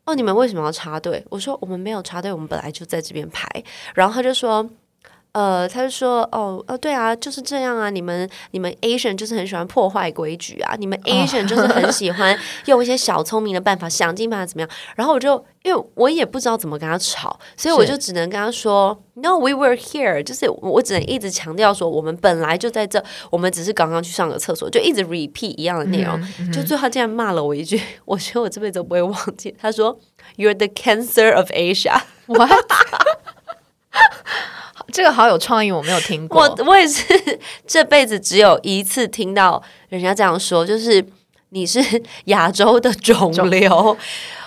[0.05, 1.25] 哦，你们为什么要插队？
[1.29, 3.47] 我说我们没有插队，我们本来就在这边排。
[3.95, 4.69] 然后他就说，
[5.35, 14.69] 呃，他就说，哦，呃，对啊，就是这样啊，你们你们 Asian 就是很喜欢破坏规矩啊，你们 Asian 就是很喜欢用一些小聪明的办法，想尽办法怎么样。
[14.95, 26.17] 然后我就因为我也不知道怎么跟他吵，所以我就只能跟他说，No，we were here，就是我只能一直强调说，我们本来就在这，我们只是刚刚去上个厕所，就一直 repeat 一样的内容。
[26.53, 29.53] 就最后他竟然骂了我一句， 我觉得我这辈子都不会忘记。
[29.59, 29.99] 他说
[30.37, 32.03] ，You're the cancer of Asia。
[32.27, 32.49] what？
[34.91, 36.41] 这个好有创意，我没有听过。
[36.41, 37.03] 我 我也是
[37.65, 41.05] 这辈子只有一次听到人家这样说，就是
[41.49, 41.79] 你是
[42.25, 43.97] 亚洲的肿瘤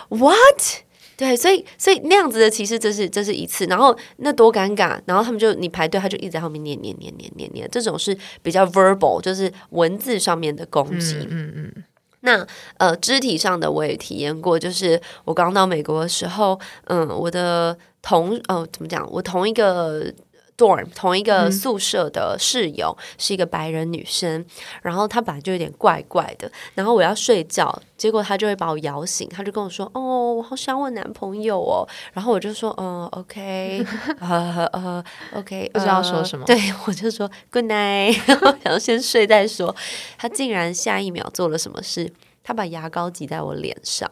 [0.09, 0.83] ，what？
[1.17, 11.17] 对，所以所以那样子的其实，这是这是一次，然后那多尴尬，然后他们就你排队，他就一直在后面念念念念念念，这种是比较 verbal，就是文字上面的攻击。
[11.29, 11.85] 嗯嗯，
[12.21, 17.77] 那呃，肢体上的我也体验过，就是我刚到美国的时候，嗯，我的
[18.09, 20.13] 同呃怎么讲，我同一个。
[20.59, 24.45] dorm 同一个宿舍的室友、是一个白人女生，
[24.83, 33.87] 然后她本来就有点怪怪的，然后我要睡觉，结果她就会把我摇醒，她就跟我说：“哦，我好想我男朋友哦。”然后我就说：“嗯，OK，
[34.19, 38.19] 呃呃，OK，不知道呃说什么对我就说 Good night，
[38.65, 39.73] 然后先睡再说。
[40.19, 42.13] 她竟然下一秒做了什么事？
[42.43, 44.11] 她把牙膏挤在我脸上。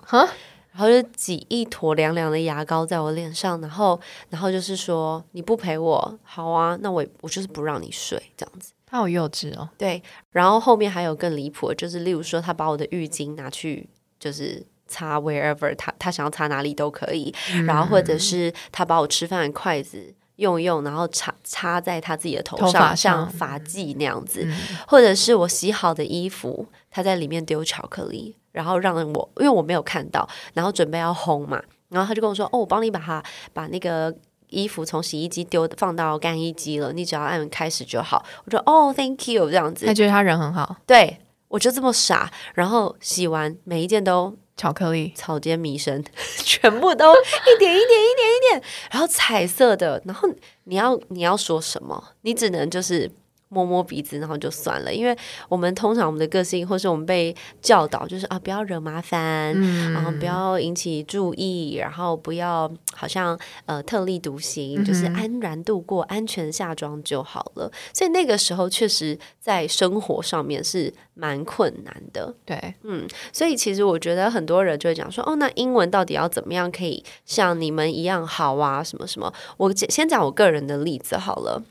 [0.76, 3.98] 哈，然后就挤一坨凉凉的牙膏在我脸上，然后
[4.30, 8.72] 然后就是说你不陪我，好啊，那我我就是不让你睡这样子。
[8.84, 9.68] 他好幼稚哦。
[9.78, 13.88] 对，然后后面还有更离谱的，就是例如说他把我的浴巾拿去
[14.20, 17.34] 就是擦 wherever 他他想要擦哪里都可以，
[17.66, 20.14] 然后或者是他把我吃饭的筷子。
[20.36, 24.46] 用一用，然后插插在他自己的头头发上，像上发髻那样子，
[24.86, 34.10] 或者是我洗好的衣服，他在里面丢巧克力，然后让我因为我没有看到，然后准备要烘嘛，然后他就跟我说：“哦，我帮你把它把那个
[34.48, 46.02] 衣服从洗衣机丢放到干衣机了，你只要按开始就好。”我说：“哦，Thank you。”这样子他，觉得他人很好，对我就这么傻，然后洗完每一件都巧克力草间弥生，
[46.42, 50.26] 全部都一点一点一点一点，然后彩色的，然后
[50.64, 53.10] 你要你要说什么，你只能就是
[53.48, 55.16] 摸摸鼻子，然后就算了，因为
[55.48, 59.54] 我们通常我们的个性，或是我们被教导，就是啊不要惹麻烦，
[59.92, 67.70] 然后不要引起注意，然后不要好像呃特立独行，就是安然度过，安全下装就好了。
[67.92, 72.34] 所以那个时候确实在生活上面是蛮困难的。
[72.44, 78.82] 对，嗯所以其实我觉得很多人就会讲说，哦，那英文到底要怎么样可以像你们一样好啊？
[78.82, 79.32] 什么什么？
[79.56, 81.62] 我先先讲我个人的例子好了。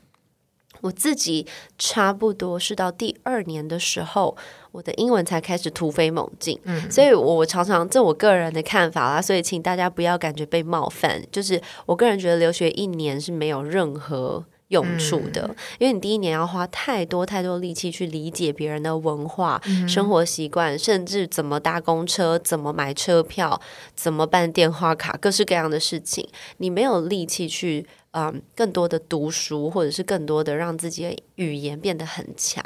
[0.86, 1.46] 我自己
[1.76, 4.36] 差不多是到第二年的时候，
[4.70, 6.58] 我的英文才开始突飞猛进。
[6.64, 11.20] 嗯，所以我常常这我个人的看法啦，所以请大家不要感觉被冒犯。
[11.32, 23.60] 就是我个人觉得留学一年是没有任何用处的，因为你第一年要花太多太多力气去理解别人的文化、生活习惯，甚至怎么搭公车、怎么买车票、
[23.94, 27.86] 怎么办电话卡，各式各样的事情，你没有力气去。
[28.18, 32.64] 嗯，更多的读书，或者是更多的让自己的语言变得很强，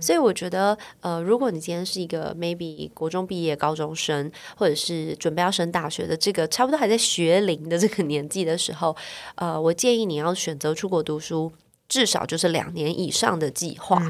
[0.00, 8.96] 所以我觉得，呃，如果你今天是一个 maybe 国中毕业高中生，或者是准备要升大学的这个差不多还在学龄的这个年纪的时候，
[9.34, 11.50] 呃，我建议你要选择出国读书，
[11.88, 14.00] 至少就是两年以上的计划，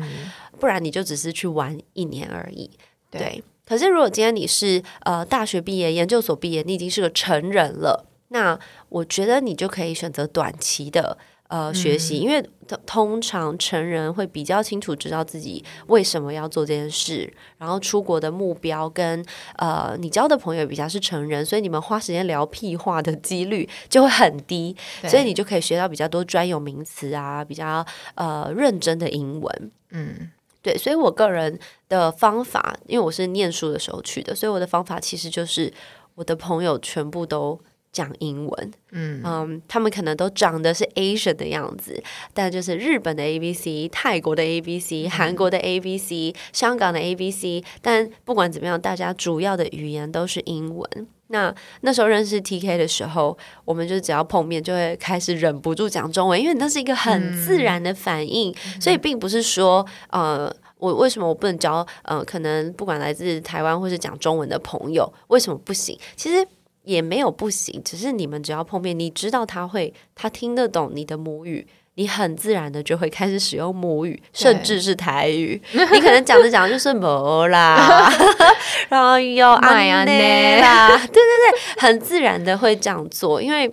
[0.61, 2.71] 不然你就只是去玩一年而已。
[3.11, 3.43] 对。
[3.65, 8.61] 可是如果今天你是呃大学毕业、研究所毕业，你已经是个成人了，那
[8.93, 11.17] 我觉得你就可以选择短期的。
[11.49, 19.23] 呃，学习，因为通通常成人会比较清楚知道自己为什么要做这件事，然后出国的目标跟
[19.57, 24.75] 呃，你交的朋友比较是成人，所以你们花时间聊屁话的几率就会很低，
[25.07, 29.71] 所以你就可以学到比较多专有名词啊，比较呃认真的英文。
[29.91, 30.31] 嗯，
[30.63, 35.71] 对，所以我个人的方法，因为我是念书的时候去的，所以我的方法其实就是
[36.15, 37.61] 我的朋友全部都
[37.93, 42.03] 讲英文，嗯他们可能都长得是 Asian 的样子，
[42.33, 51.07] 但就是日本的 A B C、泰国的 A B C、韩国的 A B C、香港的 A B C，但不管怎么样，大家主要的语言都是英文。
[51.29, 60.55] 那那时候认识 T K 的时候，我们就只要碰面就会开始忍不住讲中文，因为那是一个很自然的反应，所以并不是说呃。
[60.79, 65.97] 我为什么我不能交呃，可能不管来自台湾或是讲中文的朋友，为什么不行？
[66.17, 66.45] 其实
[66.85, 71.67] 也没有不行，只是你们只要碰面，你知道他会，他听得懂你的母语。
[71.97, 75.61] 你很自然的就会开始使用母语，甚至是台语。
[75.73, 78.11] 你可能讲着讲着就是 没啦，
[78.89, 83.71] 然后又买啊安内啦， 对对对，很自然的会这样做，因为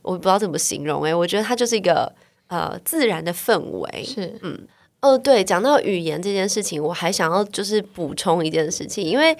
[0.00, 2.10] 我不知道怎么形容诶、我觉得它就是一个
[2.48, 4.04] 呃自然的氛围。
[4.04, 4.58] 是嗯，
[5.02, 9.36] 哦，对，讲到语言这件事情，我还想要就是补充一件事情，因为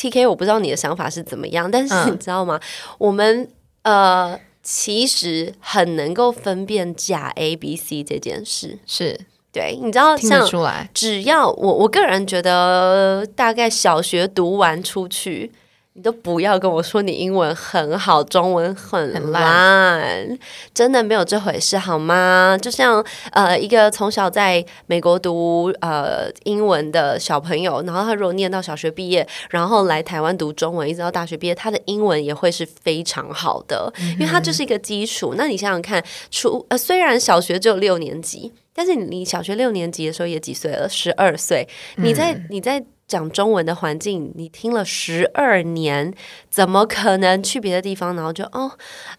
[0.00, 2.58] T K 我不知道你的想法是怎么样，但是嗯你知道吗？
[2.96, 3.46] 我们
[3.82, 8.78] 呃其实很能够分辨假 A B C 这件事。
[8.86, 9.20] 是
[9.52, 15.52] 对，你知道听得像出来，只要我我个人觉得，大概小学读完出去，
[15.94, 20.38] 你都不要跟我说你英文很好，中文很很烂，
[20.72, 22.56] 真的没有这回事，好吗？
[22.62, 35.34] 就像呃，一个从小在美国读呃英文的小朋友，然后他如果念到小学毕业，然后来台湾读中文，一直到大学毕业，他的英文也会是非常好的，因为他就是一个基础。
[35.36, 38.52] 那你想想看，初呃虽然小学只有六年级。
[38.72, 40.88] 但是你小学六年级的时候也几岁了？
[40.88, 41.68] 十二岁。
[41.96, 46.14] 你在你在讲中文的环境，你听了十二年，
[46.48, 48.70] 怎么可能去别的地方，然后就哦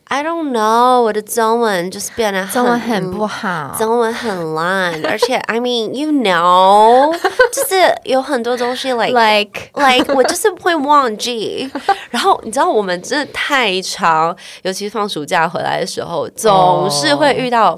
[0.05, 7.13] ，I don't know，我的中文就是变得中文很不好，中文很烂，而且 I mean you know，
[7.51, 11.69] 就是有很多东西 like like like 我就是会忘记。
[12.11, 17.77] 然后你知道我们真的太长，尤其是放暑假回来的时候，总是会遇到。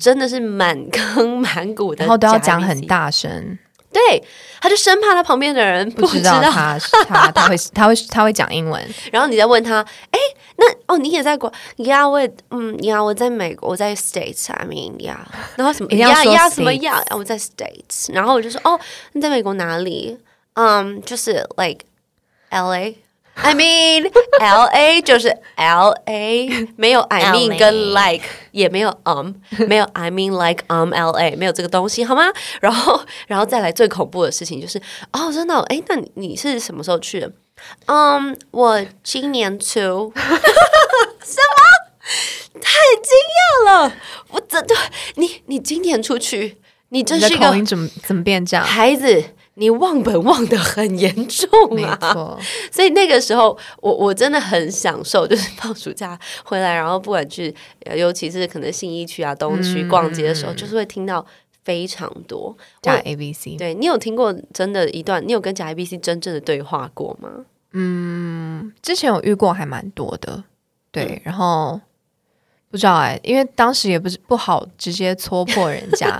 [0.00, 2.80] 真的是满坑满谷的，然后都要讲很。
[2.86, 3.58] 大声，
[3.92, 4.22] 对，
[4.60, 8.82] 他就生怕他旁边的人不知道他是他他会他会他会讲英文，
[9.12, 9.80] 然后你再问他，
[10.10, 10.18] 哎，
[10.56, 12.08] 那哦，你也在国呀？
[12.08, 12.20] 我
[12.50, 15.26] 嗯呀，我在美国，我在 States，I mean 呀，
[15.56, 17.02] 然后什么呀呀什么呀？
[17.10, 18.78] 我在 States，然后我就说，哦，
[19.12, 20.16] 你在美国哪里？
[20.54, 21.80] 嗯，就是 like
[22.50, 22.96] L A。
[23.42, 24.10] I mean
[24.40, 29.32] L A 就是 L A，没有 I mean 跟 like，也没有 um，
[29.66, 32.24] 没有 I mean like um L A，没有这个东西好吗？
[32.60, 34.80] 然后，然后再来最恐怖的事情就是，
[35.12, 37.32] 哦，真的，哎，那你是什么时候去的？
[37.86, 40.12] 嗯，我今年初。
[41.24, 42.60] 什么？
[42.60, 42.70] 太
[43.02, 43.92] 惊讶了！
[44.30, 44.74] 我真的，
[45.14, 46.58] 你你今年出去，
[46.90, 48.64] 你这是一个怎么怎么变这样？
[48.66, 49.24] 孩子。
[49.54, 51.48] 你忘本忘的很严重
[51.84, 52.38] 啊，
[52.70, 57.54] 所以那个时候我我真的很享受，就是放暑假回来，然后不管去，
[57.94, 61.24] 尤其是可能信义区啊、东区逛街的时候，就是会听到
[61.62, 63.56] 非常多假 A B C。
[63.56, 65.22] 对你有听过真的一段？
[65.26, 67.28] 你有跟假 A B C 真正的对话过吗？
[67.72, 70.44] 嗯，之前有遇过，还蛮多的。
[70.90, 71.80] 对，然后
[72.70, 76.18] 不知道哎，因为当时也不是不好直接戳破人家。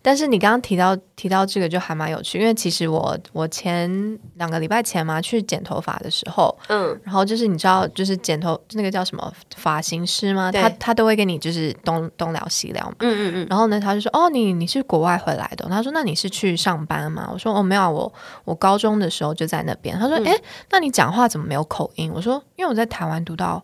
[0.00, 10.52] 但是你刚刚提到提到这个就还蛮有趣，因为其实我我前两个礼拜前嘛去剪头发的时候，嗯，然后就是你知道就是剪头那个叫什么发型师吗？
[10.52, 13.46] 他他都会跟你就是东东聊西聊嘛，嗯嗯嗯。
[13.50, 15.66] 然后呢，他就说哦，你你是国外回来的？
[15.68, 17.28] 他说那你是去上班吗？
[17.32, 18.10] 我说哦没有，我
[18.44, 19.98] 我高中的时候就在那边。
[19.98, 20.32] 他说哎，
[20.70, 22.10] 那你讲话怎么没有口音？
[22.14, 23.62] 我说因为我在台湾读到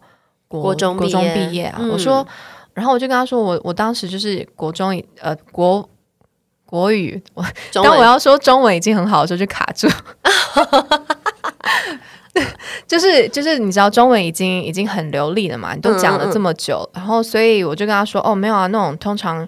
[0.49, 1.81] 国中国中毕业啊。
[1.91, 2.27] 我说，
[2.75, 5.89] 然后我就跟他说我我当时就是国中呃国。
[6.67, 9.87] 国语，我当我要说中文已经很好的时候就卡住，
[12.87, 19.47] 就是就是你知道中文已经已经很流利了嘛，你都讲了这么久，然后所以我就跟他说哦没有啊，那种通常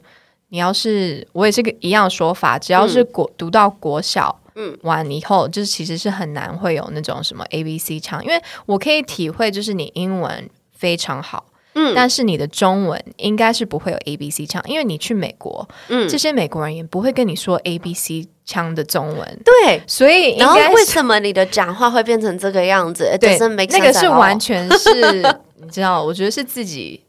[0.51, 11.47] 你要是我也是个一样说法，只要是国读到国小嗯完以后，就是其实是很难会有那种什么 A B C 唱，因为我可以体会就是你英文非常好。
[11.79, 23.05] 嗯，但是你的中文应该是不会有 A B C 腔，因为你去美国，嗯，这些美国人也不会跟你说 A B C 腔的中文，对，所以然后为什么你的讲话会变成这个样子？
[23.21, 25.23] 对，那个是完全是，
[25.61, 27.03] 你知道，我觉得是自己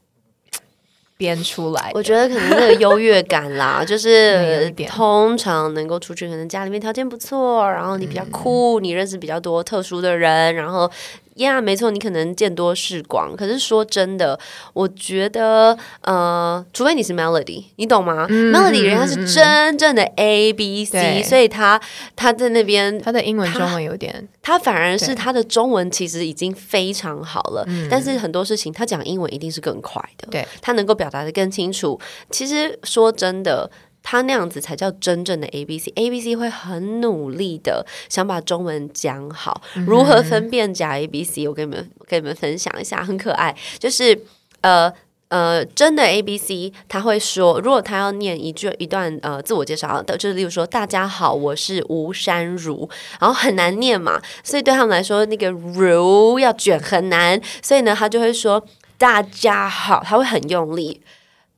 [1.15, 1.91] 编出来。
[1.93, 10.91] 我觉得可能那个优越感啦， 就是通常能够出去，可能家里面条件不错，然后你比较酷，你认识比较多特殊的人，然后。
[11.37, 13.35] 呀，没错，你可能见多识广。
[13.35, 14.39] 可是说真的，
[14.73, 21.79] 我觉得，呃，除非你是 Melody，你懂吗？Melody 人家是真正的 A B C，所以他
[22.15, 27.65] 他在那边，他的英文中文有点，他反而是他的中文其实已经非常好了。
[27.89, 31.99] 但是很多事情他讲英文一定是更快的，对他能够表达的更清楚。
[32.29, 33.69] 其实说真的。
[34.09, 39.61] 他那样子才叫真正的 A B C，A B C 会很努力的想把中文讲好。
[39.85, 41.45] 如何分辨假 A B C？
[41.45, 43.53] 我跟你们跟你们分享一下，很可爱。
[43.77, 44.17] 就是
[44.61, 44.89] 呃
[45.27, 52.89] 呃，真的 A B C，他会说，如果他要念一句一段呃自我介绍，就是例如说大家好，我是吴山如，
[53.19, 58.65] 然后很难念嘛，所以对他们来说那个如要卷很难，所以呢，他就会说
[58.97, 61.01] 大家好，他会很用力。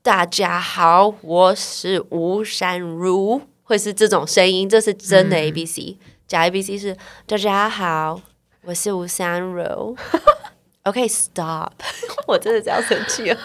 [0.01, 6.95] 大家好，我是吴珊如，会是这种声音，这是真的 A B C，假 A B C 是
[7.27, 8.21] 大家好，
[8.63, 9.97] 我是吴珊如。
[10.83, 11.73] OK，Stop，
[12.25, 13.37] 我真的要生气了。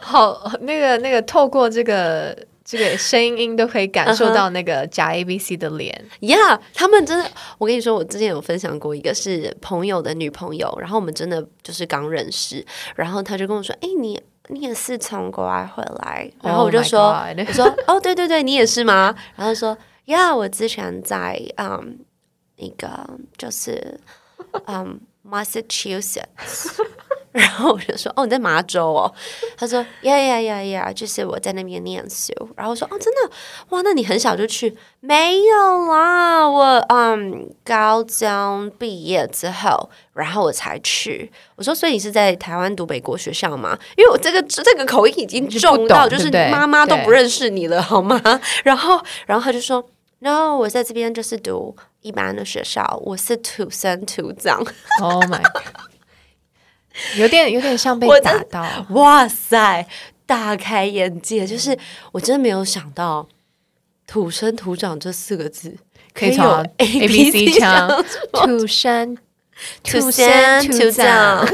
[0.00, 6.04] 好，那个那个，透过这个这个声音都可以感受到那个假 A B C 的脸。
[6.20, 12.64] Yeah，他们真的，我跟你说，我之前有分享过，一个是朋友的女朋友，然后我们真的就是刚认识，
[12.96, 17.08] 然后他就跟我说：“哎，你。”你也是从国外回来，然后我就说，
[17.46, 19.14] 我说哦，对对对，你也是吗？
[19.36, 19.76] 然后说，
[20.06, 21.98] 呀，我之前在嗯，
[22.56, 24.00] 那个就是
[24.66, 26.70] 嗯，Massachusetts。
[27.32, 29.10] 然后我就说：“哦，你在麻州哦？”
[29.56, 33.30] 他说：“呀呀呀呀，就是我在那边念书。”然后我说：“哦，真的？
[33.70, 34.76] 哇，那你很小就去？
[35.00, 43.78] 没有啦，我嗯，高中毕业之后，然后我才去。”我说：“所以你是在台湾读美国学校吗？
[43.96, 48.20] 因为我这个这个口音已经重到，就是妈妈都不认识你了，好吗？”
[48.62, 49.82] 然后，然后他就说
[50.18, 54.58] ：“No，我在这边就是读一般的学校，我是土生土长。
[55.00, 55.90] ”Oh my god！
[57.16, 59.86] 有点有点像被打到，哇塞，
[60.26, 61.46] 大开眼界！
[61.46, 61.78] 就是
[62.12, 63.26] 我真的没有想到
[64.06, 65.74] “土生土长”这四个字
[66.12, 69.16] 可以有 A B C 枪，土生
[69.82, 71.48] 土生土长。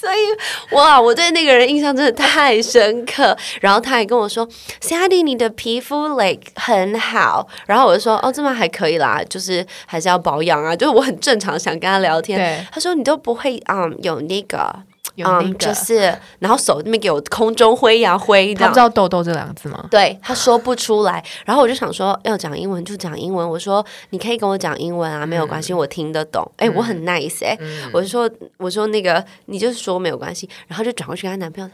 [0.00, 3.36] 所以哇，我对那个人印象真的太深刻。
[3.60, 4.48] 然后他还跟我说
[4.80, 12.66] ：“Sandy，你的皮肤 like 很好。”然后我就说：“哦，这么还可以啦，就是还是要保养啊。”就是我很正常想跟他聊天。
[12.72, 14.84] 他说：“你都不会嗯有那个嗯，
[15.20, 15.54] 有那个。
[15.54, 19.86] 就是然后手那边给我空中挥呀挥的他不知。”道“痘痘”这两个字吗？
[19.90, 23.48] 对他说不出来， 然后我就想说要讲英文就讲英文。
[23.48, 26.50] 我说你可以跟我讲英文啊，没有关系，我听得懂。
[26.56, 27.56] 哎、我很 nice 哎、
[27.92, 31.70] 我就说我说那个你就说没有关系，然后就转过去跟她男朋友，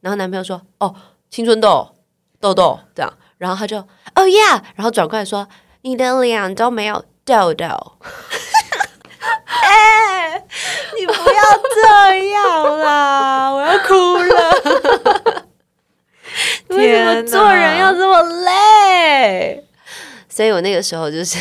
[0.00, 0.94] 然后男朋友说哦
[1.30, 1.86] 青春痘
[2.40, 5.46] 痘痘这样，然后他就哦 yeah，然后转过来说
[5.82, 7.66] 你的脸都没有痘痘。
[9.46, 10.44] 哎、
[10.98, 11.42] 你不要
[11.74, 13.50] 这样啦！
[13.52, 15.44] 我要哭了。
[16.70, 19.64] 为什么做人要这么累？
[20.28, 21.38] 所以我那个时候就是，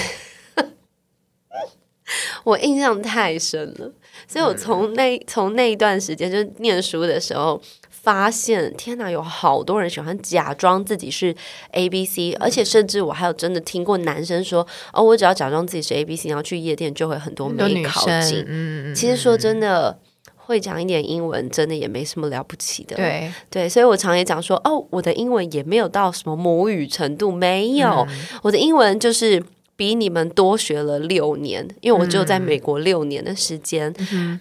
[2.43, 3.91] 我印象太深了。
[4.27, 7.61] 所以我从那从那一段时间，就是念书的时候，
[8.09, 11.35] 发现天哪，有好多人喜欢假装自己是
[11.73, 19.99] A B C，而且甚至我还有真的听过男生说，哦，我只要假装自己是 A B C，然后去夜店就会很多美考生进。，嗯，嗯其实说真的。
[20.49, 22.95] 会讲一点英文，真的也没什么了不起的。
[22.95, 28.07] 对，对，所以我常也讲说，哦，我的英文也没有到什么母语程度，没有，
[28.41, 29.43] 我的英文就是
[29.79, 33.93] 比你们多学了六年，因为我只有在美国六年的时间，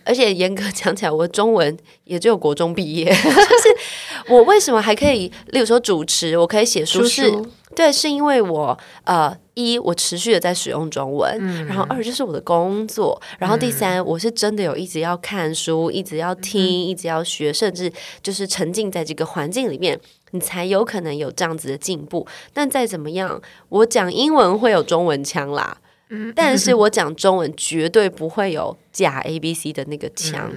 [0.05, 7.33] 而且严格讲起来，我中文也只有国中毕业， 就是我为什么还可以，例如说主持，我可以写书是。
[7.77, 20.01] 对，是因为我呃一我持续的在使用中文，然后二就是我的工作，然后第三、我是真的有一直要看书，一直要听，一直要学，甚至就是沉浸在这个环境里面，
[20.33, 22.27] 你才有可能有这样子的进步。
[22.53, 25.79] 但再怎么样，我讲英文会有中文腔啦。
[26.11, 30.51] 嗯但是 我讲中文绝对不会有假 A B C 的那个腔，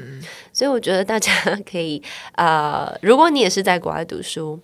[0.53, 1.31] 所以我觉得大家
[1.69, 2.01] 可以
[2.35, 4.57] 呃，如果你也是在国外读书，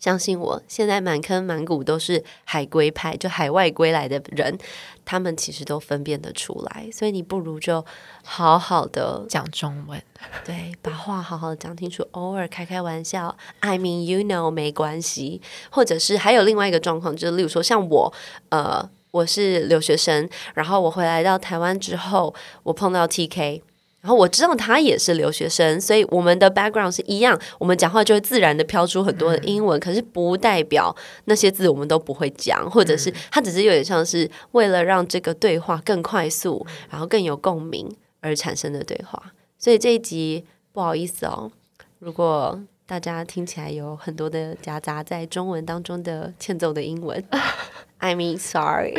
[0.00, 4.58] 相信我，现在满坑满谷都是海归派，就海外归来的人，
[5.04, 7.84] 他们其实都分辨得出来，所以你不如就
[8.24, 10.02] 好好的讲中文，
[10.44, 18.12] 对，把话好好的讲清楚，偶尔开开玩笑，I mean you know 没关系，或者是还有另外一个状况，就是例如说像我，
[18.48, 23.60] 呃，我是留学生，然后我回来到台湾之后，我碰到 TK。
[24.00, 30.94] 然后我知道他也是留学生，所以我们的 background 是一样，我们讲话就会自然的飘出很多的英文，可是不代表
[31.26, 39.32] 那些字我们都不会讲，或者是他只是有点像是为了让这个对话更快速，然后更有共鸣而产生的对话。
[39.58, 41.52] 所以这一集不好意思哦，
[41.98, 47.22] 如果大家听起来有很多的夹杂在中文当中的欠揍的英文，
[47.98, 48.94] I mean sorry。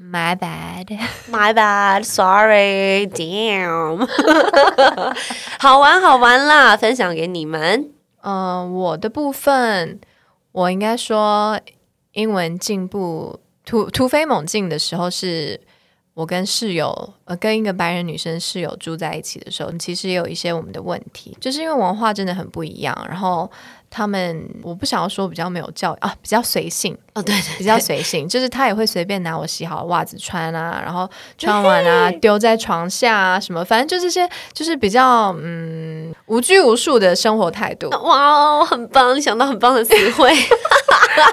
[0.00, 0.98] My bad。
[1.30, 4.08] My bad, sorry, damn。
[5.60, 7.90] 好玩好玩啦，分享给你们。
[8.22, 10.00] 嗯、我的部分，
[10.52, 11.60] 我应该说
[12.12, 15.60] 英文进步突突飞猛进的时候是。
[16.14, 22.94] 我跟室友，呃，跟一个白人女生室友住在一起的时候，其实也有一些我们的问题，就是因为文化真的很不一样。
[23.08, 23.50] 然后
[23.88, 39.16] 他们，我不想要说比较没有教育啊，比较随性，哦，对对比较随性，就是他也会随便拿我洗好的袜子穿啊，然后穿完啊丢在床下啊，什么，反正就这些，就是比较嗯无拘无束的生活态度， 哇哦，很棒！
[39.16, 40.32] 你想到很棒的词汇。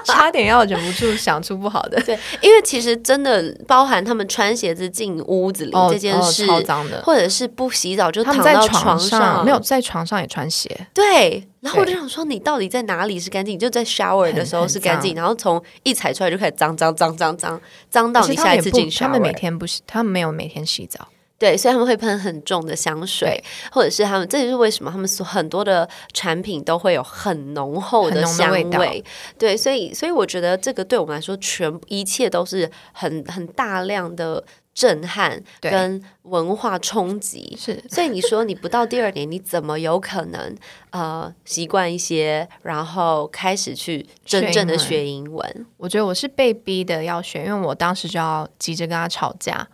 [0.04, 7.00] 差点要忍不住想出不好的 对，因为其实真的包含他们穿鞋子进屋子里、哦这件事，哦超脏的。
[7.04, 11.46] 或者是不洗澡就躺到床上，没有在床上也穿鞋，对。
[11.60, 13.54] 然后我就想说，你到底在哪里是干净？
[13.54, 17.60] 你就在 shower 的时候是干净，然后从一踩出来就开始脏脏脏脏脏
[17.90, 19.00] 脏到你下一次进，shower。
[19.00, 21.08] 他们每天不洗，他们没有每天洗澡。
[21.38, 23.40] 对，所以他们会喷很重的香水，
[23.70, 28.82] 或者是他们，这就是为什么他们所很多的产品都会有很浓厚的香味道
[29.38, 34.42] 对，所以所以我觉得这个对我们来说，全一切都是很很大量的
[34.78, 37.56] 震撼跟文化冲击。
[37.58, 40.54] 是 所以你说你不到第二年，你怎么有可能
[40.90, 45.66] 呃习惯一些，然后开始去真正的学学英文？
[45.78, 49.66] 我觉得我是被逼的要学，因为我当时就要急着跟他吵架。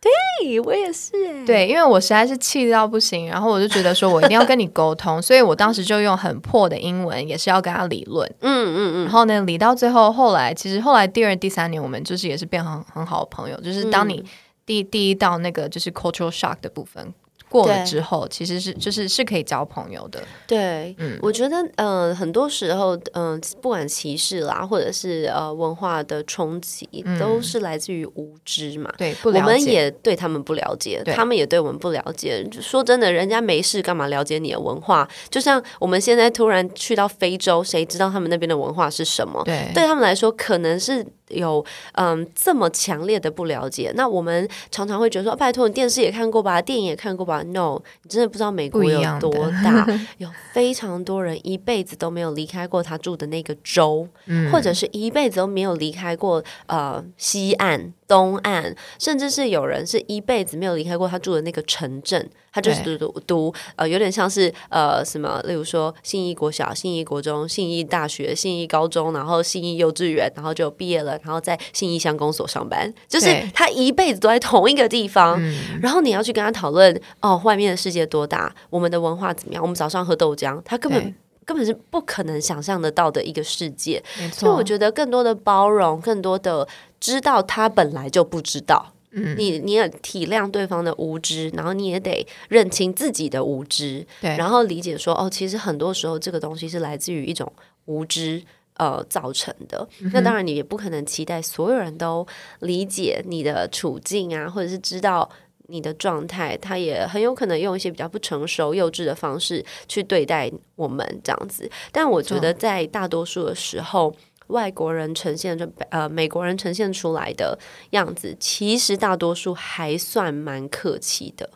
[0.00, 1.46] 对，我也是哎。
[1.46, 8.30] 对，因为我实在是气到不行，然后我就觉得说我一定要跟你沟通，所以我当时就用很破的英文，也是要跟他理论。
[8.40, 13.58] 嗯嗯然后呢，理到最后，后来其实后来第二、第三年，我们就是也是变很很好的朋友。
[13.62, 14.22] 就是当你
[14.66, 17.12] 第第一道那个就是 cultural shock 的部分
[17.48, 20.20] 过了之后，其实是就是是可以交朋友的。
[20.44, 26.88] 对，嗯我觉得，呃，很多时候，嗯、不管歧视啦，或者是呃文化的冲击，
[27.20, 28.92] 都是来自于无知嘛。
[28.98, 32.44] 对，不我们也对他们不了解，他们也对我们不了解。
[32.60, 35.08] 说真的，人家没事干嘛了解你的文化？
[35.30, 39.40] 就像我们现在突然去到非洲，谁知道他们那边的文化是什么？
[39.44, 43.92] 对对他们来说，可能是有嗯这么强烈的不了解。
[43.94, 49.32] 那我们常常会觉得说，拜托，你电视也看过吧，电影也看过吧？No，你真的不知道美国有多
[49.64, 49.86] 大，
[50.18, 62.30] 有非常多人一辈子都没有离开过他住的那个州，嗯或者是一辈子都没有离开过呃西岸、东岸，甚至是有人是一辈子没有离开过他住的那个城镇。
[62.52, 75.36] 他就是读读读，呃，有点像是呃什么，例如说信义国小、信义国中、信义大学、信义高中，然后信义幼稚园，然后就毕业了，然后在信义乡公所上班，就是他一辈子都在同一个地方。
[75.82, 79.60] 然后你要去跟他讨论哦，外面的世界多大，我们的文化怎么样？
[79.60, 81.12] 我们早上喝豆浆，他根本
[81.44, 84.00] 根本是不可能想象得到的一个世界。
[84.20, 86.66] 没所以我，觉得更多的包容，更多的
[87.04, 88.92] 知道他本来就不知道。
[89.16, 97.52] 嗯你你也体谅对方的无知，然后你也得认清自己的无知，对，然后理解说哦，其实很多时候这个东西是来自于一种
[97.84, 98.42] 无知。
[98.76, 102.26] 呃，造成的嗯那当然，你也不可能期待所有人都
[102.58, 105.30] 理解你的处境啊，或者是知道
[105.68, 106.56] 你的状态。
[106.56, 111.70] 他也很有可能用一些比较不成熟、幼稚的方式去对待我们这样子。
[111.92, 114.12] 但我觉得，在大多数的时候，
[114.48, 117.58] 外国人呈现这呃美国人呈现出来的
[117.90, 121.50] 样子，其实大多数还算蛮客气的。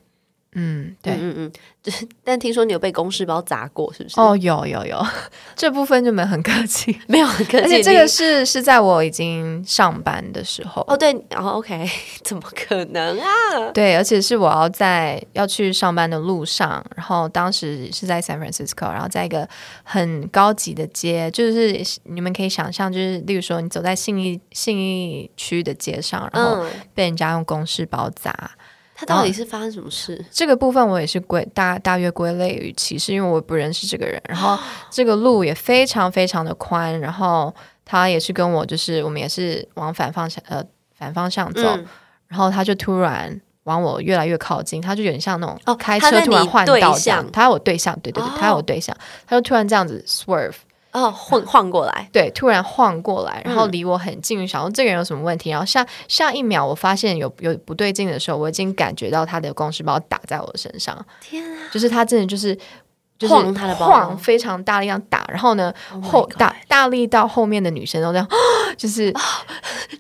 [0.53, 1.12] 嗯，对。
[1.14, 4.20] 嗯嗯嗯， 就是但听说你有被公事包砸过，是不是？
[4.20, 5.07] 哦，有有有，
[5.55, 11.88] 这部分就没有很客气， 没有很客气，而且这个是是在我已经上班的时候，哦对，然后 OK，
[12.22, 13.26] 怎么可能啊？
[13.74, 19.49] 对，而且是我要在要去上班的路上，然后当时是在 San Francisco，然后在一个
[19.84, 28.51] 很高级的街，就是你们可以想象，就是例如说你走在信义信义区的街上，然后嗯，被人家用公事包砸，
[29.01, 30.24] 他到底是发生什么事？
[30.28, 34.59] 这个部分我也是归大大约归类于歧视，因为我不认识这个人，然后
[34.90, 40.61] 这个路也非常非常的宽，然后他也是跟我就是我们也是往反方向呃
[40.96, 41.86] 反方向走，嗯。
[42.26, 46.94] 然后他就突然往我越来越靠近，他就有点像那种哦开车突然换道这样。
[46.94, 48.94] 向，他有对象，对对对，哦他有对象，
[49.26, 50.57] 他就突然这样子 swerve，
[50.93, 61.68] 哦，晃晃过来，对，突然晃过来，然后嗯离我很近，想说这个人有什么问题，然后下下一秒我发现有有不对劲的时候，我已经感觉到他的公事包打在我身上，天啊！
[61.70, 62.59] 就是他真的就是。
[63.19, 63.87] 就是晃他的包。
[63.89, 68.29] 晃非常大力量打，然后呢 Oh 后大大力到后面的女生都这样，
[68.77, 69.12] 就是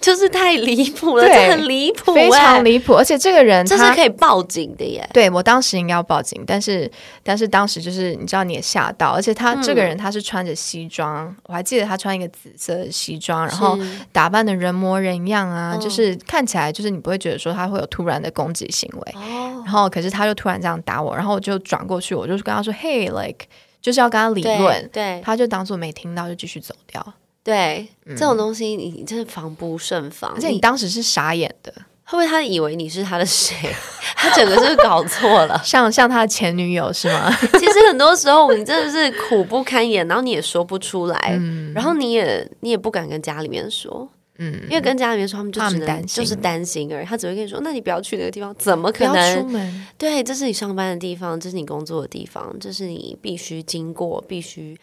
[0.00, 5.08] 就是太离谱了，对这很离谱、欸，非常离谱，而且这个人这是可以报警的耶。
[5.12, 6.90] 对我当时应该要报警，但是
[7.22, 13.78] 但是当时就是你知道你也吓到，而且他、嗯这个人他是穿着西装，我还记得他穿一个紫色的西装，然后
[14.12, 15.80] 打扮的人模人样啊，嗯。
[15.80, 22.72] 就是看起来就是你不会觉得说他会有突然的攻击行为，哦，然后可是他就突然这样打我，然后我就转过去，我就跟他说
[23.10, 23.46] like
[23.80, 27.86] 就是要跟他理论，对他就当做没听到就继续走掉，对，
[28.16, 31.72] 这种东西你你真的防不胜防，而且你当时是傻眼的，
[32.04, 33.54] 会不会他以为你是他的谁？
[34.16, 35.60] 他整个是搞错了？
[35.64, 37.30] 像像他的前女友是吗？
[37.58, 41.38] 其实很多时候你真的是苦不堪言，然后你也说不出来，
[41.74, 44.08] 然后你也你也不敢跟家里面说。
[44.38, 47.04] 嗯，因为跟家里面说，他们就只能就是担心而已。
[47.04, 49.48] 他只会跟你说：“那你不要去那个地方，怎么可能出？
[49.48, 54.78] 门，对，这是你上班的地方，这是你工作的地方，这是你必须经过，必须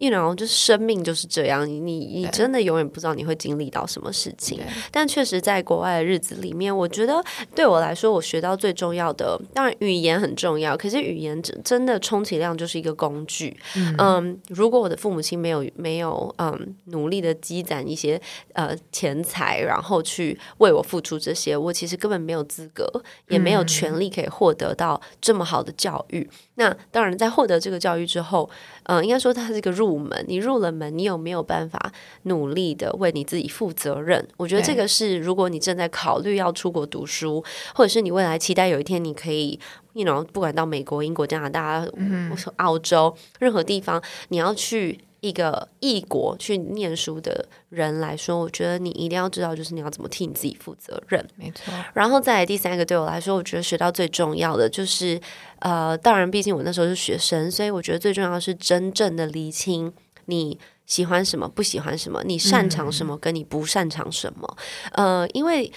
[0.00, 1.64] ，you know，就是生命就是这样。
[1.64, 4.58] 你你你真的永远不知道你会经历到什么事情。
[4.90, 7.22] 但确实，在国外的日子里面，我觉得
[7.54, 13.56] 对我来说，我学到最重要的，当然语言很重要，可是语言真真的充其量就是一个工具。
[13.98, 18.20] 嗯如果我的父母亲没有没有嗯努力的积攒一些
[18.54, 22.90] 呃钱财，然后去为我付出这些，我其实根本没有资格，
[23.28, 26.28] 也没有权利可以获得到这么好的教育。
[26.60, 28.48] 那当然，在获得这个教育之后，
[28.82, 30.24] 嗯、应该说它是一个入门。
[30.28, 31.90] 你入了门，你有没有办法
[32.24, 34.22] 努力的为你自己负责任？
[34.36, 37.42] 我觉得这个是，如果你正在考虑要出国读书，
[37.74, 39.58] 或者是你未来期待有一天你可以。
[39.92, 51.24] you know，不管到美国、英国、加拿大、或者澳洲任何地方，你要去一个异国去念书的人来说，我觉得你一定要知道，就是你要怎么替你自己负责任。
[51.36, 55.20] 没错，然后再来第三个，对我来说，我觉得学到最重要的就是，
[55.58, 59.92] 呃，当然，毕竟我那时候是学生，所以我觉得最重要的是真正的厘清
[60.26, 64.56] 你喜欢什么，不喜欢什么，你擅长什么，跟你不擅长什么。
[64.92, 65.70] 呃，因为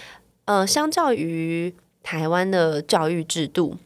[0.46, 3.76] 呃，相较于台湾的教育制度。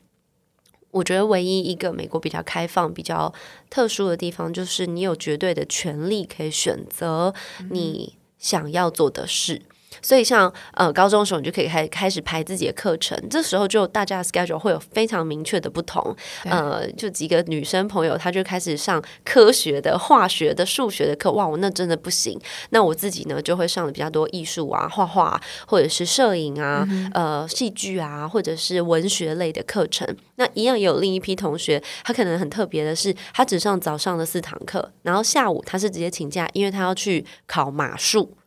[0.90, 3.32] 我觉得唯一一个美国比较开放、比较
[3.68, 7.34] 特殊的地方，就是你有绝对的权利可以选择
[7.70, 9.62] 你想要做的事。
[10.02, 16.14] 所以像呃高中的时候，你就可以开开始排自己的课程，这时候就大家的 schedule 会有非常明确的不同。
[16.44, 22.38] 呃，就几个女生朋友，她就开始上科学的、化学的、数学的课，哇，我那真的不行。
[22.70, 30.06] 那我自己呢，就会上的比较多艺术啊、画画或者是摄影啊、呃戏剧啊，或者是文学类的课程。
[30.36, 38.37] 那一样也有另一批同学，他可能很特别的是，他只上早上的四堂课，然后下午他是直接请假，因为他要去考马术。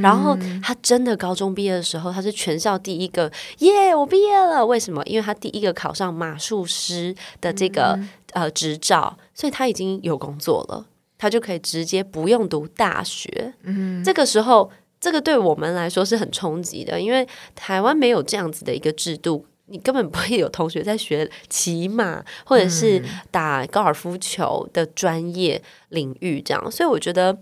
[0.00, 3.94] 然后他真的高中毕业的时候，他是全校第一个耶！
[3.94, 5.02] 我毕业了，为什么？
[5.04, 7.98] 因为他第一个考上马术师的这个
[8.32, 10.86] 呃执照，所以他已经有工作了，
[11.18, 13.54] 他就可以直接不用读大学。
[13.62, 14.70] 嗯，这个时候，
[15.00, 27.38] 这个对我们来说是很冲击的，因为台湾没有这样子的一个制度，你根本不会有同学在学骑马或者是打高尔夫球的专业领域这样，所以我觉得。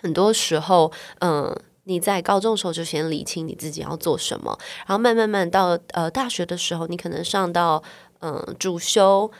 [0.00, 0.90] 很多时候，
[1.20, 7.82] 嗯，你在高中的时候就先理清你自己要做什么，然后慢慢慢到呃大学的时候，你可能上到
[8.20, 9.30] 嗯主修，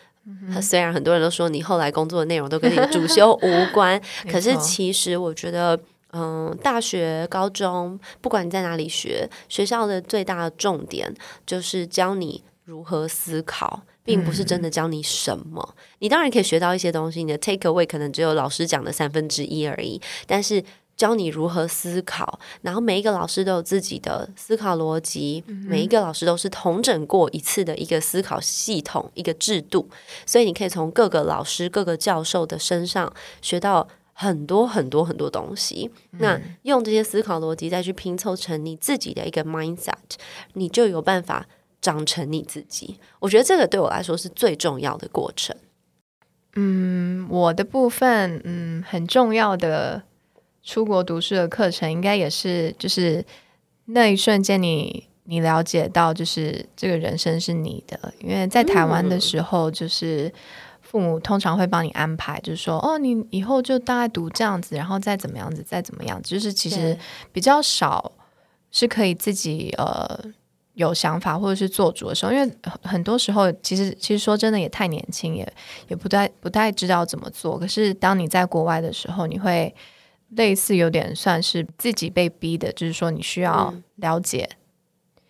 [0.61, 4.01] 虽然很多人都说你后来工作的内容都跟你主修无 关，
[4.31, 5.79] 可是其实我觉得，
[6.13, 11.15] 嗯，大学、高中，不管你在哪里学，学校的最大的重点
[11.47, 13.83] 就是教你如何思考。
[14.09, 17.23] 并不是真的教你什么，你当然可以学到一些东西。
[17.23, 20.65] 你的 take away 可能只有老师讲的三分之一而已，但是
[20.97, 29.87] 教你如何思考，然后每一个老师都有自己的思考逻辑，每一个老师都是同整过一次的一个思考系统、一个制度，
[30.25, 35.91] 所以你可以从各个老师、各个教授的身上学到很多很多很多东西。
[36.13, 39.93] 那用这些思考逻辑再去拼凑成你自己的一个 mindset，
[40.55, 41.47] 你就有办法。
[41.81, 45.55] 长成你自己，我觉得这个对我来说是最重要的过程。
[46.57, 50.03] 嗯，我的部分，嗯，很重要的
[50.65, 53.25] 出国读书的课程，应该也是就是
[53.85, 58.13] 那一瞬间，你你了解到，就是这个人生是你的。
[58.19, 60.33] 因为在台湾的时候，就是
[60.81, 66.99] 父母通常会帮你安排，就是说，哦，你以后就大概读这样子，然后再怎么样子，再怎么样，就是其实
[67.31, 68.11] 比较少
[68.73, 70.19] 是可以自己呃。
[70.79, 72.49] 有想法或者是做主的时候，因为
[72.83, 75.53] 很多时候，其实其实说真的也太年轻，也
[75.89, 77.59] 也不太不太知道怎么做。
[77.59, 79.75] 可是当你在国外的时候，你会
[80.37, 84.49] 类似有点算是自己被逼的，就是说你需要了解，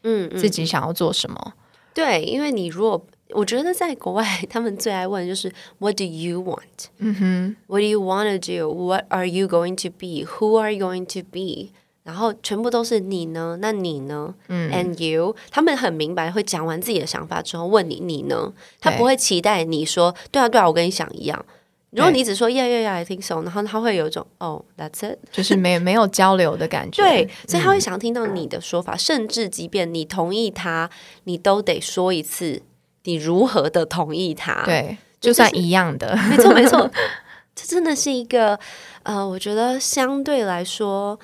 [0.03, 1.55] 嗯，自己想要做什么。
[1.95, 6.89] 对，因为你如果我觉得在国外，他们最爱问就是 What do you want？
[6.99, 11.73] 嗯哼，What do you want to do？What are you going to be？Who are you going to be？
[12.09, 13.59] 然后全部都是你呢？
[13.61, 14.35] 那你呢？
[14.49, 18.51] 嗯，and you，他们很明白，会讲完自己的想法之后问你，你呢？
[18.81, 21.45] 他不会期待你说，对啊，对啊，我跟你想一样。
[21.91, 27.03] 如果你只说 yeah yeah yeah I think so，然后他会有一种哦，that's it，就是没没有交流的感觉。
[27.03, 30.89] 对，所以他会想听到你的说法，甚至即便你同意他，
[31.25, 32.63] 你都得说一次
[33.05, 34.63] 你如何的同意他。
[34.65, 36.91] 对，就算一样的，没错没错，
[37.55, 38.59] 这真的是一个
[39.03, 41.21] 呃，我觉得相对来说。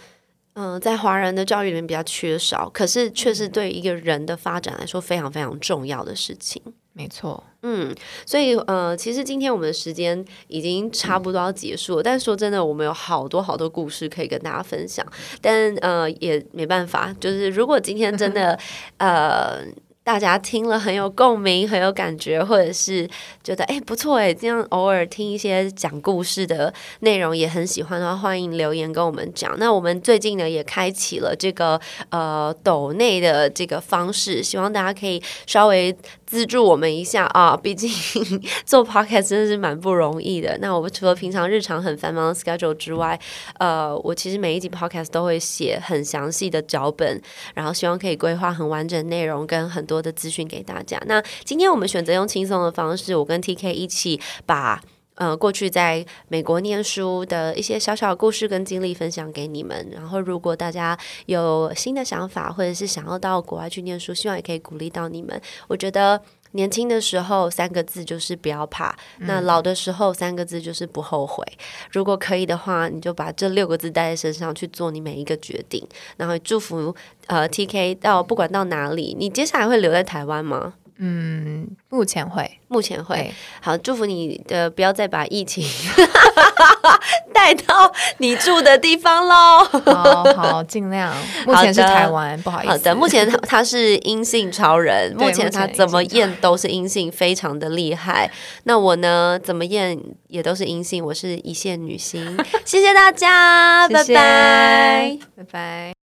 [0.55, 6.63] 嗯，在华人的教育里面比较缺少，可是却是对一个人的发展来说非常非常重要的事情。
[6.93, 7.93] 没错，嗯，
[8.25, 15.05] 所以呃，其实今天我们的时间已经差不多要结束了，但说真的，我们有好多好多故事可以跟大家分享，
[15.43, 18.59] 但呃，也没办法，就是如果今天真的
[18.99, 19.65] 呃。
[20.05, 23.09] 大家听了很有共鸣，很有感觉，或者是
[23.43, 29.59] 觉得哎不错哎，这样偶尔听一些讲故事的内容也很喜欢的话，欢迎留言跟我们讲。
[29.59, 31.81] 那我们最近呢也开启了这个
[32.11, 35.97] 呃抖内的这个方式，希望大家可以稍微。
[36.35, 37.57] 资助我们一下啊！
[37.63, 37.89] 毕竟
[38.67, 40.59] 做 podcast 真的是蛮不容易的。
[40.61, 43.17] 那我们除了平常日常很繁忙的 schedule 之外，
[43.61, 47.23] 呃，我其实每一集 podcast 都会写很详细的脚本，
[47.55, 51.01] 然后希望可以规划很完整内容跟很多的资讯给大家。
[51.07, 54.83] 那今天我们选择用轻松的方式，我跟 TK 一起把。
[55.17, 59.89] 呃，过去在美国念书的一些小小故事跟经历分享给你们。
[59.93, 65.41] 然后，如果大家有新的想法，或者是想要到国外去念书，希望也可以鼓励到你们。
[65.69, 66.21] 我觉得
[66.53, 71.45] 年轻的时候三个字就是不要怕，那老的时候三个字就是不后悔。
[71.93, 75.87] 如果可以的话，你就把这六个字带在身上去做你每一个决定。
[76.17, 76.95] 然后祝福
[77.27, 80.75] 呃 TK 到不管到哪里，你接下来会留在台湾吗？
[80.99, 83.33] 嗯，目前会，目前会。
[83.61, 85.65] 好，祝福你的，不要再把疫情
[87.35, 89.65] 带到你住的地方喽。
[89.87, 91.13] 好好尽量。
[91.47, 92.71] 目前是台湾，不好意思。
[92.71, 98.31] 好的，目前他他是阴性超人，目前他怎么验都是阴性，非常的厉害。
[98.63, 102.39] 那我呢，怎么验也都是阴性，我是一线女星。
[102.65, 106.04] 谢谢大家， 拜拜，拜拜。